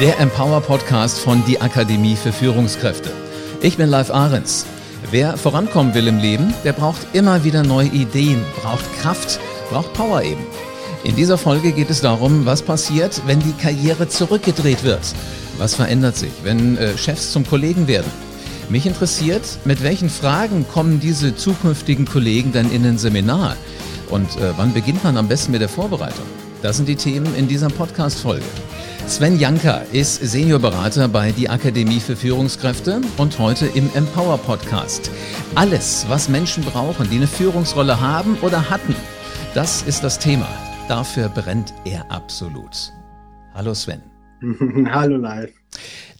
der 0.00 0.20
Empower 0.20 0.60
Podcast 0.60 1.18
von 1.18 1.42
Die 1.46 1.58
Akademie 1.62 2.16
für 2.16 2.30
Führungskräfte. 2.30 3.10
Ich 3.62 3.78
bin 3.78 3.88
Live 3.88 4.10
Ahrens. 4.10 4.66
Wer 5.10 5.38
vorankommen 5.38 5.94
will 5.94 6.06
im 6.06 6.18
Leben, 6.18 6.52
der 6.64 6.74
braucht 6.74 7.14
immer 7.14 7.44
wieder 7.44 7.62
neue 7.62 7.88
Ideen, 7.88 8.44
braucht 8.60 8.84
Kraft, 9.00 9.40
braucht 9.70 9.94
Power 9.94 10.22
eben. 10.22 10.44
In 11.02 11.16
dieser 11.16 11.38
Folge 11.38 11.72
geht 11.72 11.88
es 11.88 12.02
darum, 12.02 12.44
was 12.44 12.60
passiert, 12.60 13.22
wenn 13.24 13.40
die 13.40 13.54
Karriere 13.54 14.06
zurückgedreht 14.06 14.84
wird. 14.84 15.00
Was 15.56 15.76
verändert 15.76 16.16
sich, 16.16 16.32
wenn 16.42 16.76
äh, 16.76 16.98
Chefs 16.98 17.32
zum 17.32 17.46
Kollegen 17.46 17.88
werden? 17.88 18.10
Mich 18.68 18.84
interessiert, 18.84 19.44
mit 19.64 19.82
welchen 19.82 20.10
Fragen 20.10 20.66
kommen 20.68 21.00
diese 21.00 21.36
zukünftigen 21.36 22.04
Kollegen 22.04 22.52
dann 22.52 22.70
in 22.70 22.84
ein 22.84 22.98
Seminar? 22.98 23.56
Und 24.10 24.28
äh, 24.36 24.52
wann 24.58 24.74
beginnt 24.74 25.04
man 25.04 25.16
am 25.16 25.28
besten 25.28 25.52
mit 25.52 25.62
der 25.62 25.70
Vorbereitung? 25.70 26.26
Das 26.60 26.76
sind 26.76 26.86
die 26.86 26.96
Themen 26.96 27.34
in 27.34 27.48
dieser 27.48 27.68
Podcast-Folge. 27.68 28.44
Sven 29.08 29.38
Janka 29.38 29.82
ist 29.92 30.16
Seniorberater 30.16 31.06
bei 31.06 31.30
die 31.30 31.48
Akademie 31.48 32.00
für 32.00 32.16
Führungskräfte 32.16 33.00
und 33.18 33.38
heute 33.38 33.66
im 33.66 33.88
Empower 33.94 34.36
Podcast. 34.36 35.12
Alles, 35.54 36.04
was 36.08 36.28
Menschen 36.28 36.64
brauchen, 36.64 37.08
die 37.08 37.16
eine 37.16 37.28
Führungsrolle 37.28 38.00
haben 38.00 38.36
oder 38.42 38.68
hatten, 38.68 38.96
das 39.54 39.82
ist 39.82 40.02
das 40.02 40.18
Thema. 40.18 40.48
Dafür 40.88 41.28
brennt 41.28 41.72
er 41.84 42.10
absolut. 42.10 42.92
Hallo 43.54 43.74
Sven. 43.74 44.02
Hallo 44.90 45.16
live. 45.18 45.52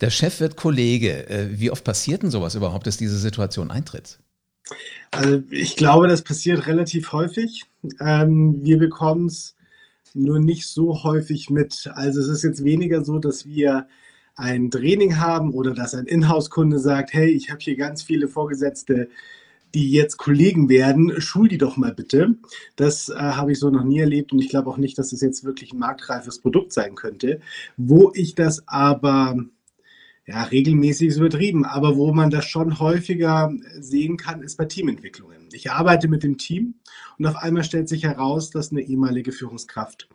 Der 0.01 0.11
Chef 0.11 0.39
wird 0.39 0.57
Kollege. 0.57 1.29
Äh, 1.29 1.59
wie 1.59 1.73
oft 1.73 1.83
passiert 1.83 2.23
denn 2.23 2.31
sowas 2.31 2.55
überhaupt, 2.55 2.87
dass 2.87 2.97
diese 2.97 3.19
Situation 3.19 3.73
eintritt? 3.73 4.21
Also 5.11 5.43
ich 5.51 5.75
glaube, 5.75 6.07
das 6.07 6.23
passiert 6.23 6.69
relativ 6.69 7.13
häufig. 7.13 7.65
Ähm, 8.01 8.61
wir 8.63 8.79
bekommen 8.79 9.27
es 9.27 9.56
nur 10.15 10.39
nicht 10.39 10.67
so 10.67 11.03
häufig 11.03 11.51
mit. 11.51 11.91
Also 11.95 12.21
es 12.21 12.29
ist 12.29 12.45
jetzt 12.45 12.65
weniger 12.65 13.05
so, 13.05 13.19
dass 13.19 13.47
wir 13.47 13.87
ein 14.35 14.71
Training 14.71 15.19
haben 15.19 15.53
oder 15.53 15.73
dass 15.73 15.95
ein 15.95 16.07
Inhouse-Kunde 16.07 16.79
sagt, 16.79 17.13
hey, 17.13 17.31
ich 17.31 17.51
habe 17.51 17.61
hier 17.61 17.77
ganz 17.77 18.03
viele 18.03 18.29
Vorgesetzte, 18.29 19.09
die 19.75 19.91
jetzt 19.91 20.17
Kollegen 20.17 20.69
werden, 20.69 21.21
schul 21.21 21.49
die 21.49 21.59
doch 21.59 21.77
mal 21.77 21.93
bitte. 21.93 22.37
Das 22.77 23.09
äh, 23.09 23.15
habe 23.15 23.53
ich 23.53 23.59
so 23.59 23.71
noch 23.71 23.85
nie 23.85 23.99
erlebt 23.99 24.33
und 24.33 24.39
ich 24.39 24.49
glaube 24.49 24.71
auch 24.71 24.79
nicht, 24.79 24.99
dass 24.99 25.13
es 25.13 25.21
jetzt 25.21 25.45
wirklich 25.45 25.73
ein 25.73 25.79
marktreifes 25.79 26.39
Produkt 26.39 26.73
sein 26.73 26.95
könnte. 26.95 27.41
Wo 27.77 28.13
ich 28.15 28.35
das 28.35 28.67
aber 28.67 29.37
ja, 30.27 30.43
regelmäßig 30.43 31.09
ist 31.09 31.19
übertrieben, 31.19 31.65
aber 31.65 31.97
wo 31.97 32.13
man 32.13 32.31
das 32.31 32.47
schon 32.47 32.81
häufiger 32.81 33.53
sehen 33.79 34.17
kann, 34.17 34.43
ist 34.43 34.57
bei 34.57 34.65
Teamentwicklungen. 34.65 35.49
Ich 35.53 35.71
arbeite 35.71 36.09
mit 36.09 36.25
dem 36.25 36.37
Team 36.37 36.75
und 37.19 37.27
auf 37.27 37.37
einmal 37.37 37.63
stellt 37.63 37.89
sich 37.89 38.03
heraus, 38.03 38.51
dass 38.51 38.73
eine 38.73 38.81
ehemalige 38.81 39.31
Führungskraft 39.31 40.09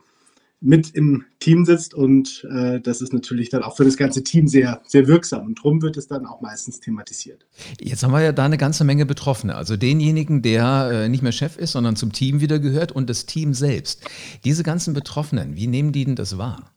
mit 0.63 0.91
im 0.91 1.25
Team 1.39 1.65
sitzt 1.65 1.95
und 1.95 2.47
äh, 2.53 2.79
das 2.79 3.01
ist 3.01 3.13
natürlich 3.13 3.49
dann 3.49 3.63
auch 3.63 3.75
für 3.75 3.83
das 3.83 3.97
ganze 3.97 4.23
Team 4.23 4.47
sehr, 4.47 4.81
sehr 4.85 5.07
wirksam 5.07 5.47
und 5.47 5.57
darum 5.57 5.81
wird 5.81 5.97
es 5.97 6.07
dann 6.07 6.27
auch 6.27 6.39
meistens 6.41 6.79
thematisiert. 6.79 7.47
Jetzt 7.79 8.03
haben 8.03 8.11
wir 8.11 8.21
ja 8.21 8.31
da 8.31 8.45
eine 8.45 8.59
ganze 8.59 8.83
Menge 8.83 9.07
Betroffene, 9.07 9.55
also 9.55 9.75
denjenigen, 9.75 10.43
der 10.43 10.91
äh, 10.91 11.09
nicht 11.09 11.23
mehr 11.23 11.31
Chef 11.31 11.57
ist, 11.57 11.71
sondern 11.71 11.95
zum 11.95 12.11
Team 12.11 12.41
wieder 12.41 12.59
gehört 12.59 12.91
und 12.91 13.09
das 13.09 13.25
Team 13.25 13.55
selbst. 13.55 14.07
Diese 14.43 14.61
ganzen 14.61 14.93
Betroffenen, 14.93 15.55
wie 15.55 15.65
nehmen 15.65 15.93
die 15.93 16.05
denn 16.05 16.15
das 16.15 16.37
wahr? 16.37 16.70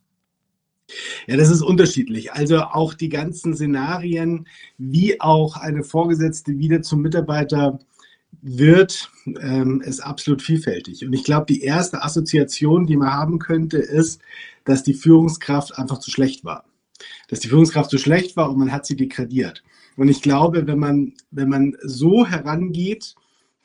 Ja, 1.26 1.36
das 1.36 1.50
ist 1.50 1.62
unterschiedlich. 1.62 2.32
Also 2.32 2.60
auch 2.60 2.94
die 2.94 3.08
ganzen 3.08 3.54
Szenarien, 3.54 4.46
wie 4.78 5.20
auch 5.20 5.56
eine 5.56 5.82
Vorgesetzte 5.82 6.58
wieder 6.58 6.82
zum 6.82 7.02
Mitarbeiter 7.02 7.78
wird, 8.42 9.10
ähm, 9.40 9.80
ist 9.80 10.00
absolut 10.00 10.42
vielfältig. 10.42 11.04
Und 11.06 11.12
ich 11.12 11.24
glaube, 11.24 11.46
die 11.48 11.62
erste 11.62 12.02
Assoziation, 12.02 12.86
die 12.86 12.96
man 12.96 13.12
haben 13.12 13.38
könnte, 13.38 13.78
ist, 13.78 14.20
dass 14.64 14.82
die 14.82 14.94
Führungskraft 14.94 15.78
einfach 15.78 15.98
zu 15.98 16.10
schlecht 16.10 16.44
war. 16.44 16.64
Dass 17.28 17.40
die 17.40 17.48
Führungskraft 17.48 17.90
zu 17.90 17.98
schlecht 17.98 18.36
war 18.36 18.50
und 18.50 18.58
man 18.58 18.72
hat 18.72 18.86
sie 18.86 18.96
degradiert. 18.96 19.62
Und 19.96 20.08
ich 20.08 20.22
glaube, 20.22 20.66
wenn 20.66 20.78
man, 20.78 21.14
wenn 21.30 21.48
man 21.48 21.76
so 21.82 22.26
herangeht, 22.26 23.14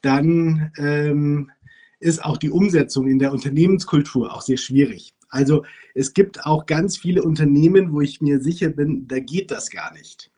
dann 0.01 0.72
ähm, 0.78 1.51
ist 2.00 2.23
auch 2.23 2.38
die 2.38 2.51
Umsetzung 2.51 3.07
in 3.07 3.19
der 3.19 3.33
Unternehmenskultur 3.33 4.33
auch 4.33 4.41
sehr 4.41 4.57
schwierig. 4.57 5.13
Also 5.29 5.63
es 5.94 6.13
gibt 6.13 6.45
auch 6.45 6.66
ganz 6.66 6.97
viele 6.97 7.23
Unternehmen, 7.23 7.94
wo 7.94 8.01
ich 8.01 8.22
mir 8.22 8.40
sicher 8.40 8.69
bin, 8.69 9.07
da 9.07 9.19
geht 9.19 9.51
das 9.51 9.69
gar 9.69 9.94
nicht. 9.94 10.31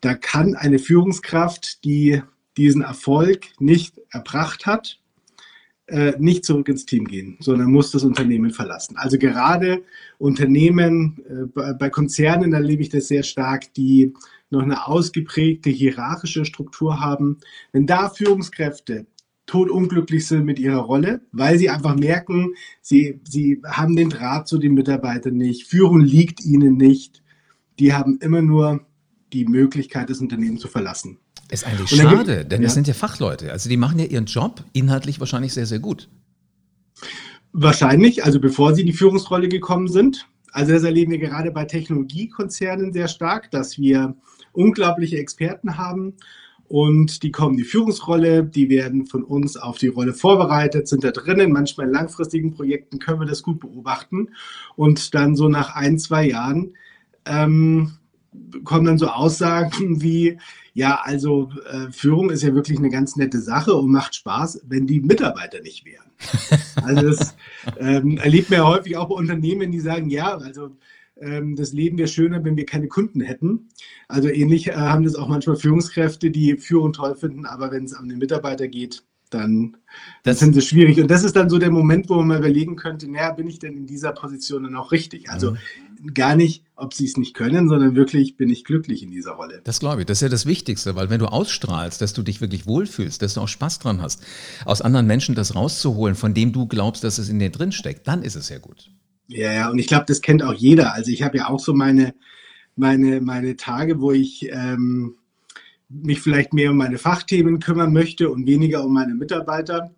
Da 0.00 0.14
kann 0.14 0.54
eine 0.54 0.78
Führungskraft, 0.78 1.84
die 1.84 2.22
diesen 2.56 2.82
Erfolg 2.82 3.46
nicht 3.58 4.00
erbracht 4.10 4.66
hat, 4.66 4.98
äh, 5.86 6.14
nicht 6.18 6.44
zurück 6.44 6.68
ins 6.68 6.84
Team 6.84 7.06
gehen, 7.06 7.36
sondern 7.40 7.70
muss 7.70 7.90
das 7.90 8.02
Unternehmen 8.04 8.50
verlassen. 8.50 8.96
Also 8.96 9.18
gerade 9.18 9.84
Unternehmen, 10.18 11.18
äh, 11.28 11.72
bei 11.74 11.90
Konzernen 11.90 12.52
erlebe 12.52 12.82
ich 12.82 12.88
das 12.88 13.08
sehr 13.08 13.22
stark, 13.22 13.72
die 13.74 14.12
noch 14.50 14.62
eine 14.62 14.86
ausgeprägte 14.86 15.70
hierarchische 15.70 16.44
Struktur 16.44 17.00
haben. 17.00 17.38
Wenn 17.72 17.86
da 17.86 18.08
Führungskräfte 18.10 19.06
totunglücklich 19.46 20.26
sind 20.26 20.44
mit 20.44 20.58
ihrer 20.58 20.80
Rolle, 20.80 21.20
weil 21.32 21.58
sie 21.58 21.70
einfach 21.70 21.96
merken, 21.96 22.54
sie, 22.82 23.20
sie 23.24 23.62
haben 23.64 23.96
den 23.96 24.10
Draht 24.10 24.48
zu 24.48 24.58
den 24.58 24.74
Mitarbeitern 24.74 25.36
nicht, 25.36 25.66
Führung 25.66 26.00
liegt 26.00 26.44
ihnen 26.44 26.76
nicht. 26.76 27.22
Die 27.78 27.94
haben 27.94 28.18
immer 28.20 28.42
nur 28.42 28.86
die 29.32 29.44
Möglichkeit, 29.44 30.10
das 30.10 30.20
Unternehmen 30.20 30.58
zu 30.58 30.68
verlassen. 30.68 31.18
Ist 31.50 31.66
eigentlich 31.66 31.90
schade, 31.90 32.44
denn 32.44 32.60
ja. 32.60 32.66
das 32.66 32.74
sind 32.74 32.88
ja 32.88 32.94
Fachleute. 32.94 33.52
Also 33.52 33.68
die 33.68 33.76
machen 33.76 33.98
ja 33.98 34.06
ihren 34.06 34.26
Job 34.26 34.64
inhaltlich 34.72 35.20
wahrscheinlich 35.20 35.52
sehr, 35.52 35.66
sehr 35.66 35.78
gut. 35.78 36.08
Wahrscheinlich, 37.52 38.24
also 38.24 38.40
bevor 38.40 38.74
sie 38.74 38.80
in 38.80 38.88
die 38.88 38.92
Führungsrolle 38.92 39.48
gekommen 39.48 39.88
sind. 39.88 40.28
Also 40.50 40.72
das 40.72 40.82
erleben 40.82 41.12
wir 41.12 41.18
gerade 41.18 41.50
bei 41.52 41.64
Technologiekonzernen 41.64 42.92
sehr 42.92 43.08
stark, 43.08 43.50
dass 43.50 43.78
wir 43.78 44.16
unglaubliche 44.52 45.18
Experten 45.18 45.76
haben 45.76 46.14
und 46.68 47.22
die 47.22 47.30
kommen 47.30 47.52
in 47.52 47.58
die 47.58 47.64
Führungsrolle, 47.64 48.44
die 48.44 48.68
werden 48.68 49.06
von 49.06 49.22
uns 49.22 49.56
auf 49.56 49.78
die 49.78 49.88
Rolle 49.88 50.14
vorbereitet, 50.14 50.88
sind 50.88 51.04
da 51.04 51.12
drinnen. 51.12 51.52
Manchmal 51.52 51.86
in 51.86 51.92
langfristigen 51.92 52.54
Projekten 52.54 52.98
können 52.98 53.20
wir 53.20 53.26
das 53.26 53.42
gut 53.42 53.60
beobachten. 53.60 54.30
Und 54.74 55.14
dann 55.14 55.36
so 55.36 55.48
nach 55.48 55.74
ein, 55.76 55.98
zwei 55.98 56.28
Jahren 56.28 56.74
ähm, 57.24 57.92
kommen 58.64 58.86
dann 58.86 58.98
so 58.98 59.08
Aussagen 59.08 60.02
wie, 60.02 60.38
ja, 60.74 61.00
also 61.02 61.50
äh, 61.70 61.90
Führung 61.90 62.30
ist 62.30 62.42
ja 62.42 62.54
wirklich 62.54 62.78
eine 62.78 62.90
ganz 62.90 63.16
nette 63.16 63.40
Sache 63.40 63.74
und 63.74 63.90
macht 63.90 64.14
Spaß, 64.14 64.62
wenn 64.66 64.86
die 64.86 65.00
Mitarbeiter 65.00 65.60
nicht 65.60 65.84
wären. 65.84 66.04
Also 66.82 67.08
das 67.08 67.36
ähm, 67.78 68.18
erlebt 68.18 68.50
man 68.50 68.60
ja 68.60 68.68
häufig 68.68 68.96
auch 68.96 69.08
bei 69.08 69.14
Unternehmen, 69.14 69.72
die 69.72 69.80
sagen, 69.80 70.08
ja, 70.08 70.36
also 70.36 70.76
das 71.16 71.72
Leben 71.72 71.96
wäre 71.96 72.08
schöner, 72.08 72.44
wenn 72.44 72.56
wir 72.56 72.66
keine 72.66 72.88
Kunden 72.88 73.20
hätten. 73.20 73.68
Also 74.06 74.28
ähnlich 74.28 74.68
äh, 74.68 74.72
haben 74.74 75.04
das 75.04 75.14
auch 75.14 75.28
manchmal 75.28 75.56
Führungskräfte, 75.56 76.30
die 76.30 76.56
Führung 76.58 76.92
toll 76.92 77.14
finden, 77.14 77.46
aber 77.46 77.70
wenn 77.70 77.84
es 77.84 77.94
an 77.94 78.08
den 78.08 78.18
Mitarbeiter 78.18 78.68
geht, 78.68 79.02
dann 79.30 79.76
das 80.22 80.38
sind 80.38 80.54
sie 80.54 80.62
schwierig. 80.62 81.00
Und 81.00 81.10
das 81.10 81.24
ist 81.24 81.34
dann 81.34 81.50
so 81.50 81.58
der 81.58 81.70
Moment, 81.70 82.08
wo 82.08 82.16
man 82.16 82.28
mal 82.28 82.38
überlegen 82.38 82.76
könnte, 82.76 83.10
naja, 83.10 83.32
bin 83.32 83.48
ich 83.48 83.58
denn 83.58 83.76
in 83.76 83.86
dieser 83.86 84.12
Position 84.12 84.64
dann 84.64 84.76
auch 84.76 84.92
richtig? 84.92 85.30
Also 85.30 85.52
mhm. 85.52 86.14
gar 86.14 86.36
nicht, 86.36 86.64
ob 86.76 86.94
sie 86.94 87.06
es 87.06 87.16
nicht 87.16 87.34
können, 87.34 87.68
sondern 87.68 87.96
wirklich, 87.96 88.36
bin 88.36 88.50
ich 88.50 88.64
glücklich 88.64 89.02
in 89.02 89.10
dieser 89.10 89.32
Rolle. 89.32 89.60
Das 89.64 89.80
glaube 89.80 90.02
ich, 90.02 90.06
das 90.06 90.18
ist 90.18 90.22
ja 90.22 90.28
das 90.28 90.46
Wichtigste, 90.46 90.94
weil 90.96 91.10
wenn 91.10 91.18
du 91.18 91.26
ausstrahlst, 91.26 92.00
dass 92.00 92.12
du 92.12 92.22
dich 92.22 92.40
wirklich 92.40 92.66
wohlfühlst, 92.66 93.20
dass 93.22 93.34
du 93.34 93.40
auch 93.40 93.48
Spaß 93.48 93.78
dran 93.80 94.00
hast, 94.00 94.22
aus 94.64 94.82
anderen 94.82 95.06
Menschen 95.06 95.34
das 95.34 95.54
rauszuholen, 95.54 96.14
von 96.14 96.34
dem 96.34 96.52
du 96.52 96.66
glaubst, 96.66 97.02
dass 97.02 97.18
es 97.18 97.28
in 97.28 97.38
dir 97.38 97.50
drin 97.50 97.72
steckt, 97.72 98.06
dann 98.06 98.22
ist 98.22 98.36
es 98.36 98.48
ja 98.48 98.58
gut. 98.58 98.90
Ja, 99.28 99.52
ja, 99.52 99.70
und 99.70 99.78
ich 99.78 99.86
glaube, 99.88 100.04
das 100.06 100.22
kennt 100.22 100.42
auch 100.42 100.54
jeder. 100.54 100.94
Also 100.94 101.10
ich 101.10 101.22
habe 101.22 101.38
ja 101.38 101.48
auch 101.48 101.60
so 101.60 101.74
meine, 101.74 102.14
meine, 102.76 103.20
meine 103.20 103.56
Tage, 103.56 104.00
wo 104.00 104.12
ich 104.12 104.48
ähm, 104.52 105.16
mich 105.88 106.20
vielleicht 106.20 106.52
mehr 106.52 106.70
um 106.70 106.76
meine 106.76 106.98
Fachthemen 106.98 107.60
kümmern 107.60 107.92
möchte 107.92 108.30
und 108.30 108.46
weniger 108.46 108.84
um 108.84 108.92
meine 108.92 109.14
Mitarbeiter. 109.14 109.90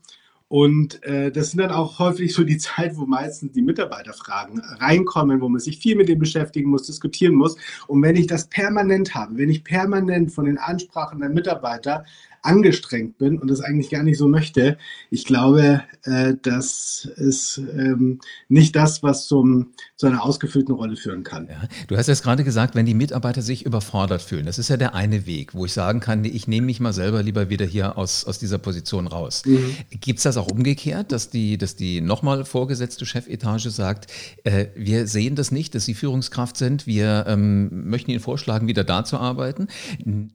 Und 0.49 1.03
äh, 1.03 1.31
das 1.31 1.50
sind 1.50 1.61
dann 1.61 1.71
auch 1.71 1.99
häufig 1.99 2.33
so 2.33 2.43
die 2.43 2.56
Zeit, 2.59 2.97
wo 2.97 3.05
meistens 3.05 3.53
die 3.53 3.62
Mitarbeiterfragen 3.62 4.61
reinkommen, 4.61 5.41
wo 5.41 5.48
man 5.48 5.60
sich 5.60 5.78
viel 5.78 5.95
mit 5.95 6.09
dem 6.09 6.19
beschäftigen 6.19 6.71
muss, 6.71 6.84
diskutieren 6.84 7.34
muss. 7.34 7.57
Und 7.86 8.03
wenn 8.03 8.16
ich 8.16 8.27
das 8.27 8.48
permanent 8.48 9.15
habe, 9.15 9.36
wenn 9.36 9.51
ich 9.51 9.63
permanent 9.63 10.33
von 10.33 10.47
den 10.47 10.59
Ansprachen 10.59 11.21
der 11.21 11.28
Mitarbeiter 11.28 12.04
angestrengt 12.48 13.18
bin 13.18 13.39
und 13.39 13.48
das 13.48 13.60
eigentlich 13.60 13.91
gar 13.91 14.03
nicht 14.03 14.18
so 14.18 14.27
möchte, 14.27 14.78
ich 15.10 15.24
glaube, 15.24 15.83
äh, 16.04 16.34
das 16.42 17.09
ist 17.16 17.59
ähm, 17.59 18.21
nicht 18.48 18.74
das, 18.74 19.03
was 19.03 19.27
zum, 19.27 19.72
zu 19.97 20.06
einer 20.06 20.24
ausgefüllten 20.24 20.74
Rolle 20.74 20.97
führen 20.97 21.22
kann. 21.22 21.47
Ja, 21.48 21.68
du 21.86 21.97
hast 21.97 22.06
jetzt 22.06 22.22
gerade 22.22 22.45
gesagt, 22.45 22.74
wenn 22.74 22.86
die 22.86 22.95
Mitarbeiter 22.95 23.42
sich 23.42 23.66
überfordert 23.66 24.22
fühlen, 24.22 24.47
das 24.47 24.59
ist 24.59 24.68
ja 24.68 24.77
der 24.77 24.95
eine 24.95 25.27
Weg, 25.27 25.54
wo 25.54 25.66
ich 25.66 25.72
sagen 25.72 26.00
kann, 26.00 26.24
ich 26.24 26.48
nehme 26.48 26.66
mich 26.66 26.80
mal 26.80 26.92
selber 26.92 27.22
lieber 27.22 27.50
wieder 27.50 27.66
hier 27.66 27.98
aus, 27.98 28.24
aus 28.24 28.39
dieser 28.39 28.59
Position 28.59 29.06
raus. 29.06 29.42
Mhm. 29.45 29.77
Gibt 30.00 30.18
es 30.18 30.22
das 30.22 30.36
auch 30.36 30.50
umgekehrt, 30.50 31.12
dass 31.12 31.30
die, 31.30 31.59
dass 31.59 31.77
die 31.77 32.00
nochmal 32.00 32.45
vorgesetzte 32.45 33.04
Chefetage 33.04 33.71
sagt, 33.71 34.10
äh, 34.45 34.66
wir 34.74 35.06
sehen 35.06 35.36
das 35.36 35.50
nicht, 35.50 35.74
dass 35.74 35.84
Sie 35.84 35.95
Führungskraft 35.95 36.56
sind, 36.56 36.86
wir 36.86 37.27
ähm, 37.28 37.91
möchten 37.91 38.10
Ihnen 38.10 38.21
vorschlagen, 38.21 38.66
wieder 38.66 38.84
da 38.84 39.04
zu 39.04 39.18
arbeiten. 39.18 39.68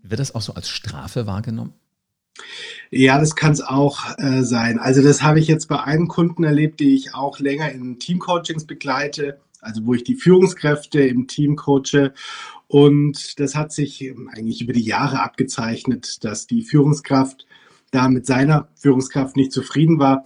Wird 0.03 0.19
das 0.19 0.35
auch 0.35 0.41
so 0.41 0.53
als 0.53 0.69
Strafe 0.69 1.25
wahrgenommen? 1.25 1.73
Ja, 2.89 3.19
das 3.19 3.35
kann 3.35 3.51
es 3.51 3.61
auch 3.61 4.17
äh, 4.17 4.43
sein. 4.43 4.79
Also 4.79 5.01
das 5.01 5.23
habe 5.23 5.39
ich 5.39 5.47
jetzt 5.47 5.67
bei 5.67 5.81
einem 5.81 6.07
Kunden 6.07 6.43
erlebt, 6.43 6.79
die 6.79 6.95
ich 6.95 7.13
auch 7.13 7.39
länger 7.39 7.71
in 7.71 7.99
Teamcoachings 7.99 8.65
begleite, 8.65 9.39
also 9.61 9.85
wo 9.85 9.93
ich 9.93 10.03
die 10.03 10.15
Führungskräfte 10.15 11.01
im 11.01 11.27
Team 11.27 11.55
coache. 11.55 12.13
Und 12.67 13.39
das 13.39 13.55
hat 13.55 13.71
sich 13.71 14.13
eigentlich 14.31 14.61
über 14.61 14.73
die 14.73 14.83
Jahre 14.83 15.21
abgezeichnet, 15.21 16.23
dass 16.23 16.47
die 16.47 16.63
Führungskraft 16.63 17.45
da 17.91 18.09
mit 18.09 18.25
seiner 18.25 18.67
Führungskraft 18.75 19.35
nicht 19.35 19.51
zufrieden 19.51 19.99
war. 19.99 20.23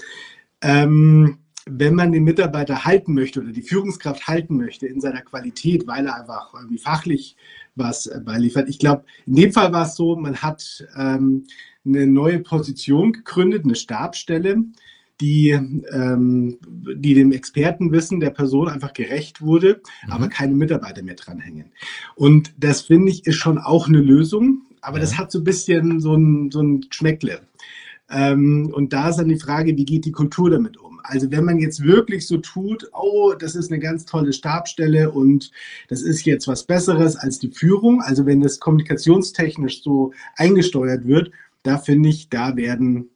Ähm, 0.61 1.39
wenn 1.69 1.95
man 1.95 2.11
den 2.11 2.23
Mitarbeiter 2.23 2.85
halten 2.85 3.13
möchte 3.13 3.41
oder 3.41 3.51
die 3.51 3.61
Führungskraft 3.61 4.27
halten 4.27 4.57
möchte 4.57 4.87
in 4.87 5.01
seiner 5.01 5.21
Qualität, 5.21 5.87
weil 5.87 6.05
er 6.05 6.19
einfach 6.19 6.53
irgendwie 6.53 6.77
fachlich 6.77 7.35
was 7.75 8.09
beiliefert. 8.25 8.69
Ich 8.69 8.79
glaube, 8.79 9.03
in 9.25 9.35
dem 9.35 9.53
Fall 9.53 9.71
war 9.71 9.85
es 9.85 9.95
so, 9.95 10.15
man 10.15 10.37
hat 10.37 10.85
ähm, 10.97 11.43
eine 11.85 12.07
neue 12.07 12.39
Position 12.39 13.13
gegründet, 13.13 13.63
eine 13.63 13.75
Stabstelle, 13.75 14.63
die, 15.21 15.49
ähm, 15.49 16.57
die 16.67 17.13
dem 17.13 17.31
Expertenwissen 17.31 18.19
der 18.19 18.29
Person 18.29 18.69
einfach 18.69 18.93
gerecht 18.93 19.41
wurde, 19.41 19.81
mhm. 20.05 20.11
aber 20.11 20.27
keine 20.27 20.53
Mitarbeiter 20.53 21.01
mehr 21.01 21.15
dranhängen. 21.15 21.71
Und 22.15 22.53
das 22.57 22.81
finde 22.81 23.11
ich 23.11 23.25
ist 23.25 23.35
schon 23.35 23.57
auch 23.57 23.87
eine 23.87 24.01
Lösung, 24.01 24.63
aber 24.81 24.97
ja. 24.97 25.01
das 25.01 25.17
hat 25.17 25.31
so 25.31 25.39
ein 25.39 25.43
bisschen 25.43 25.99
so 25.99 26.15
ein, 26.15 26.51
so 26.51 26.61
ein 26.61 26.85
Schmeckle. 26.91 27.41
Ähm, 28.09 28.71
und 28.73 28.93
da 28.93 29.09
ist 29.09 29.17
dann 29.17 29.27
die 29.27 29.39
Frage, 29.39 29.75
wie 29.75 29.85
geht 29.85 30.05
die 30.05 30.11
Kultur 30.11 30.49
damit 30.49 30.77
um? 30.77 30.96
Also 31.07 31.31
wenn 31.31 31.45
man 31.45 31.59
jetzt 31.59 31.83
wirklich 31.83 32.27
so 32.27 32.37
tut, 32.37 32.89
oh, 32.93 33.33
das 33.37 33.55
ist 33.55 33.71
eine 33.71 33.79
ganz 33.79 34.05
tolle 34.05 34.33
Stabstelle 34.33 35.11
und 35.11 35.51
das 35.87 36.01
ist 36.01 36.25
jetzt 36.25 36.47
was 36.47 36.63
Besseres 36.63 37.15
als 37.15 37.39
die 37.39 37.51
Führung, 37.51 38.01
also 38.01 38.25
wenn 38.25 38.41
das 38.41 38.59
kommunikationstechnisch 38.59 39.83
so 39.83 40.13
eingesteuert 40.35 41.07
wird, 41.07 41.31
da 41.63 41.77
finde 41.77 42.09
ich, 42.09 42.29
da 42.29 42.55
werden 42.55 43.09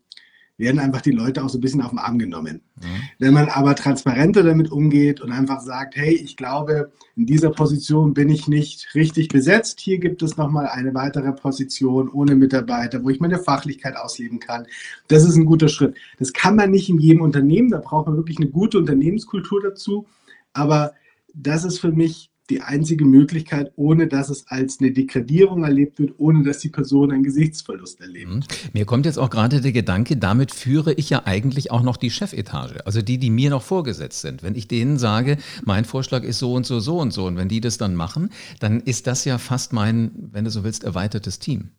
werden 0.62 0.80
einfach 0.80 1.02
die 1.02 1.12
Leute 1.12 1.44
auch 1.44 1.50
so 1.50 1.58
ein 1.58 1.62
bisschen 1.62 1.82
auf 1.82 1.90
den 1.90 2.00
Arm 2.00 2.18
genommen. 2.18 2.62
Mhm. 2.80 2.86
Wenn 3.20 3.34
man 3.34 3.50
aber 3.50 3.76
transparenter 3.76 4.44
damit 4.44 4.72
umgeht 4.72 5.20
und 5.20 5.34
einfach 5.34 5.60
sagt, 5.60 5.98
hey, 5.98 6.14
ich 6.14 6.38
glaube, 6.38 6.92
in 7.18 7.26
dieser 7.26 7.50
Position 7.50 8.14
bin 8.14 8.30
ich 8.30 8.48
nicht 8.48 8.96
richtig 8.96 9.28
besetzt. 9.28 9.82
Hier 9.82 10.00
gibt 10.00 10.22
es 10.22 10.38
nochmal 10.38 10.68
eine 10.68 10.94
weitere 10.94 11.34
Position 11.34 12.08
ohne 12.08 12.36
Mitarbeiter, 12.36 13.04
wo 13.04 13.10
ich 13.10 13.20
meine 13.20 13.40
Fachlichkeit 13.40 13.98
ausleben 13.98 14.40
kann. 14.40 14.66
Das 15.10 15.26
ist 15.26 15.36
ein 15.36 15.46
guter 15.46 15.68
Schritt. 15.68 15.96
Das 16.18 16.32
kann 16.32 16.56
man 16.56 16.72
nicht 16.72 16.90
in 16.90 17.00
jedem 17.00 17.22
Unternehmen. 17.22 17.70
Da 17.70 17.80
braucht 17.80 18.08
man 18.08 18.16
wirklich 18.16 18.38
eine 18.38 18.50
gute 18.50 18.78
Unternehmenskultur 18.78 19.62
dazu. 19.62 20.08
Aber 20.54 20.94
das 21.34 21.66
ist 21.66 21.80
für 21.80 21.92
mich 21.92 22.31
die 22.50 22.62
einzige 22.62 23.06
Möglichkeit, 23.06 23.72
ohne 23.76 24.08
dass 24.08 24.30
es 24.30 24.48
als 24.48 24.80
eine 24.80 24.92
Degradierung 24.92 25.64
erlebt 25.64 26.00
wird, 26.00 26.14
ohne 26.18 26.44
dass 26.44 26.60
die 26.60 26.70
Person 26.70 27.12
einen 27.12 27.24
Gesichtsverlust 27.24 28.02
erlebt. 28.02 28.30
Mhm. 28.30 28.44
Mir 28.74 28.86
kommt 28.86 29.06
jetzt 29.06 29.18
auch 29.18 29.30
gerade 29.30 29.62
der 29.62 29.72
Gedanke, 29.72 30.18
damit 30.18 30.52
führe 30.52 30.94
ich 30.94 31.10
ja 31.10 31.24
eigentlich 31.26 31.72
auch 31.72 31.82
noch 31.82 31.98
die 31.98 32.10
Chefetage, 32.10 32.86
also 32.86 33.02
die, 33.02 33.18
die 33.18 33.30
mir 33.30 33.50
noch 33.50 33.64
vorgesetzt 33.64 34.22
sind. 34.22 34.44
Wenn 34.44 34.56
ich 34.56 34.68
denen 34.68 34.98
sage, 34.98 35.38
mein 35.64 35.86
Vorschlag 35.86 36.24
ist 36.24 36.40
so 36.40 36.54
und 36.54 36.66
so, 36.66 36.80
so 36.80 37.00
und 37.00 37.12
so, 37.12 37.26
und 37.26 37.38
wenn 37.38 37.48
die 37.48 37.62
das 37.62 37.78
dann 37.78 37.96
machen, 37.96 38.30
dann 38.60 38.82
ist 38.82 39.08
das 39.08 39.24
ja 39.26 39.38
fast 39.38 39.72
mein, 39.74 40.12
wenn 40.32 40.44
du 40.44 40.52
so 40.52 40.64
willst, 40.64 40.84
erweitertes 40.84 41.40
Team. 41.40 41.72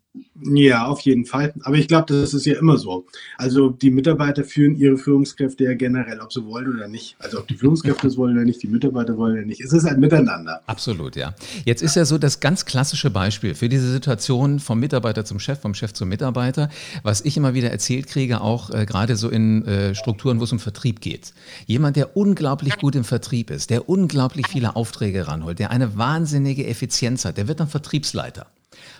Ja, 0.44 0.86
auf 0.86 1.00
jeden 1.00 1.24
Fall. 1.24 1.54
Aber 1.62 1.76
ich 1.76 1.88
glaube, 1.88 2.12
das 2.12 2.34
ist 2.34 2.44
ja 2.44 2.58
immer 2.58 2.76
so. 2.76 3.06
Also 3.38 3.70
die 3.70 3.90
Mitarbeiter 3.90 4.44
führen 4.44 4.76
ihre 4.76 4.98
Führungskräfte 4.98 5.64
ja 5.64 5.74
generell, 5.74 6.20
ob 6.20 6.32
sie 6.32 6.44
wollen 6.44 6.74
oder 6.74 6.86
nicht. 6.86 7.16
Also 7.18 7.38
ob 7.38 7.48
die 7.48 7.54
Führungskräfte 7.54 8.08
es 8.08 8.16
wollen 8.18 8.36
oder 8.36 8.44
nicht, 8.44 8.62
die 8.62 8.66
Mitarbeiter 8.66 9.16
wollen 9.16 9.34
oder 9.34 9.46
nicht. 9.46 9.62
Es 9.62 9.72
ist 9.72 9.86
ein 9.86 10.00
Miteinander. 10.00 10.60
Absolut, 10.66 11.16
ja. 11.16 11.34
Jetzt 11.64 11.82
ist 11.82 11.96
ja 11.96 12.04
so 12.04 12.18
das 12.18 12.40
ganz 12.40 12.66
klassische 12.66 13.08
Beispiel 13.08 13.54
für 13.54 13.70
diese 13.70 13.90
Situation 13.90 14.60
vom 14.60 14.80
Mitarbeiter 14.80 15.24
zum 15.24 15.38
Chef, 15.38 15.60
vom 15.60 15.74
Chef 15.74 15.94
zum 15.94 16.10
Mitarbeiter, 16.10 16.68
was 17.02 17.22
ich 17.22 17.38
immer 17.38 17.54
wieder 17.54 17.70
erzählt 17.70 18.06
kriege, 18.06 18.42
auch 18.42 18.70
äh, 18.70 18.84
gerade 18.84 19.16
so 19.16 19.30
in 19.30 19.64
äh, 19.64 19.94
Strukturen, 19.94 20.40
wo 20.40 20.44
es 20.44 20.52
um 20.52 20.58
Vertrieb 20.58 21.00
geht. 21.00 21.32
Jemand, 21.66 21.96
der 21.96 22.16
unglaublich 22.16 22.76
gut 22.78 22.96
im 22.96 23.04
Vertrieb 23.04 23.50
ist, 23.50 23.70
der 23.70 23.88
unglaublich 23.88 24.46
viele 24.48 24.76
Aufträge 24.76 25.26
ranholt, 25.28 25.58
der 25.58 25.70
eine 25.70 25.96
wahnsinnige 25.96 26.66
Effizienz 26.66 27.24
hat, 27.24 27.38
der 27.38 27.48
wird 27.48 27.60
dann 27.60 27.68
Vertriebsleiter. 27.68 28.46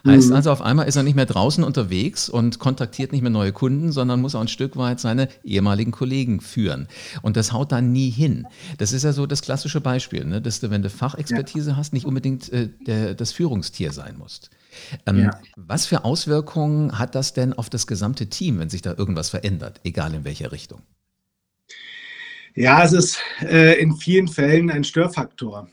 Heißt 0.06 0.30
mhm. 0.30 0.36
also, 0.36 0.50
auf 0.50 0.62
einmal 0.62 0.88
ist 0.88 0.96
er 0.96 1.02
nicht 1.02 1.14
mehr 1.14 1.26
draußen 1.26 1.62
unterwegs 1.62 2.28
und 2.28 2.58
kontaktiert 2.58 3.12
nicht 3.12 3.22
mehr 3.22 3.30
neue 3.30 3.52
Kunden, 3.52 3.92
sondern 3.92 4.20
muss 4.20 4.34
auch 4.34 4.40
ein 4.40 4.48
Stück 4.48 4.76
weit 4.76 5.00
seine 5.00 5.28
ehemaligen 5.44 5.92
Kollegen 5.92 6.40
führen. 6.40 6.88
Und 7.22 7.36
das 7.36 7.52
haut 7.52 7.72
dann 7.72 7.92
nie 7.92 8.10
hin. 8.10 8.46
Das 8.78 8.92
ist 8.92 9.04
ja 9.04 9.12
so 9.12 9.26
das 9.26 9.42
klassische 9.42 9.80
Beispiel, 9.80 10.24
ne? 10.24 10.40
dass 10.40 10.60
du, 10.60 10.70
wenn 10.70 10.82
du 10.82 10.90
Fachexpertise 10.90 11.70
ja. 11.70 11.76
hast, 11.76 11.92
nicht 11.92 12.06
unbedingt 12.06 12.52
äh, 12.52 12.68
der, 12.86 13.14
das 13.14 13.32
Führungstier 13.32 13.92
sein 13.92 14.16
musst. 14.18 14.50
Ähm, 15.06 15.20
ja. 15.20 15.30
Was 15.56 15.86
für 15.86 16.04
Auswirkungen 16.04 16.98
hat 16.98 17.14
das 17.14 17.32
denn 17.32 17.52
auf 17.52 17.70
das 17.70 17.86
gesamte 17.86 18.26
Team, 18.26 18.58
wenn 18.58 18.70
sich 18.70 18.82
da 18.82 18.94
irgendwas 18.96 19.30
verändert, 19.30 19.80
egal 19.84 20.14
in 20.14 20.24
welcher 20.24 20.52
Richtung? 20.52 20.82
Ja, 22.54 22.84
es 22.84 22.92
ist 22.92 23.18
äh, 23.40 23.80
in 23.80 23.96
vielen 23.96 24.28
Fällen 24.28 24.70
ein 24.70 24.84
Störfaktor. 24.84 25.68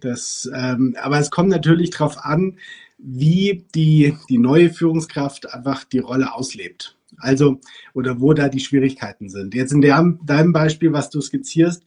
Das, 0.00 0.50
ähm, 0.54 0.96
aber 1.00 1.18
es 1.18 1.30
kommt 1.30 1.50
natürlich 1.50 1.90
darauf 1.90 2.24
an, 2.24 2.58
wie 3.02 3.66
die, 3.74 4.16
die 4.28 4.38
neue 4.38 4.70
Führungskraft 4.70 5.52
einfach 5.52 5.84
die 5.84 5.98
Rolle 5.98 6.34
auslebt. 6.34 6.96
Also, 7.18 7.60
oder 7.94 8.20
wo 8.20 8.32
da 8.32 8.48
die 8.48 8.60
Schwierigkeiten 8.60 9.28
sind. 9.28 9.54
Jetzt 9.54 9.72
in 9.72 9.80
der, 9.80 10.16
deinem 10.24 10.52
Beispiel, 10.52 10.92
was 10.92 11.10
du 11.10 11.20
skizzierst, 11.20 11.84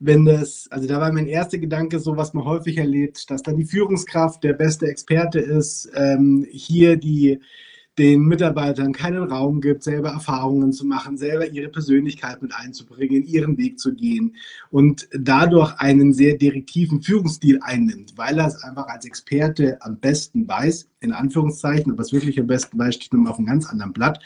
wenn 0.00 0.24
das, 0.24 0.66
also 0.70 0.88
da 0.88 1.00
war 1.00 1.12
mein 1.12 1.28
erster 1.28 1.58
Gedanke 1.58 2.00
so, 2.00 2.16
was 2.16 2.34
man 2.34 2.44
häufig 2.44 2.78
erlebt, 2.78 3.30
dass 3.30 3.42
dann 3.42 3.56
die 3.56 3.64
Führungskraft 3.64 4.42
der 4.42 4.54
beste 4.54 4.86
Experte 4.86 5.38
ist, 5.38 5.90
ähm, 5.94 6.46
hier 6.50 6.96
die, 6.96 7.40
den 7.98 8.22
Mitarbeitern 8.22 8.92
keinen 8.92 9.22
Raum 9.22 9.60
gibt, 9.60 9.84
selber 9.84 10.10
Erfahrungen 10.10 10.72
zu 10.72 10.84
machen, 10.84 11.16
selber 11.16 11.48
ihre 11.48 11.68
Persönlichkeit 11.68 12.42
mit 12.42 12.52
einzubringen, 12.54 13.24
ihren 13.24 13.56
Weg 13.56 13.78
zu 13.78 13.94
gehen 13.94 14.34
und 14.70 15.08
dadurch 15.12 15.78
einen 15.78 16.12
sehr 16.12 16.36
direktiven 16.36 17.02
Führungsstil 17.02 17.60
einnimmt, 17.62 18.14
weil 18.16 18.38
er 18.38 18.48
es 18.48 18.62
einfach 18.62 18.88
als 18.88 19.04
Experte 19.04 19.80
am 19.80 19.98
besten 19.98 20.48
weiß, 20.48 20.88
in 21.00 21.12
Anführungszeichen, 21.12 21.92
aber 21.92 22.02
es 22.02 22.12
wirklich 22.12 22.40
am 22.40 22.48
besten 22.48 22.78
weiß, 22.78 22.96
steht 22.96 23.12
nur 23.14 23.30
auf 23.30 23.38
einem 23.38 23.46
ganz 23.46 23.66
anderen 23.66 23.92
Blatt, 23.92 24.20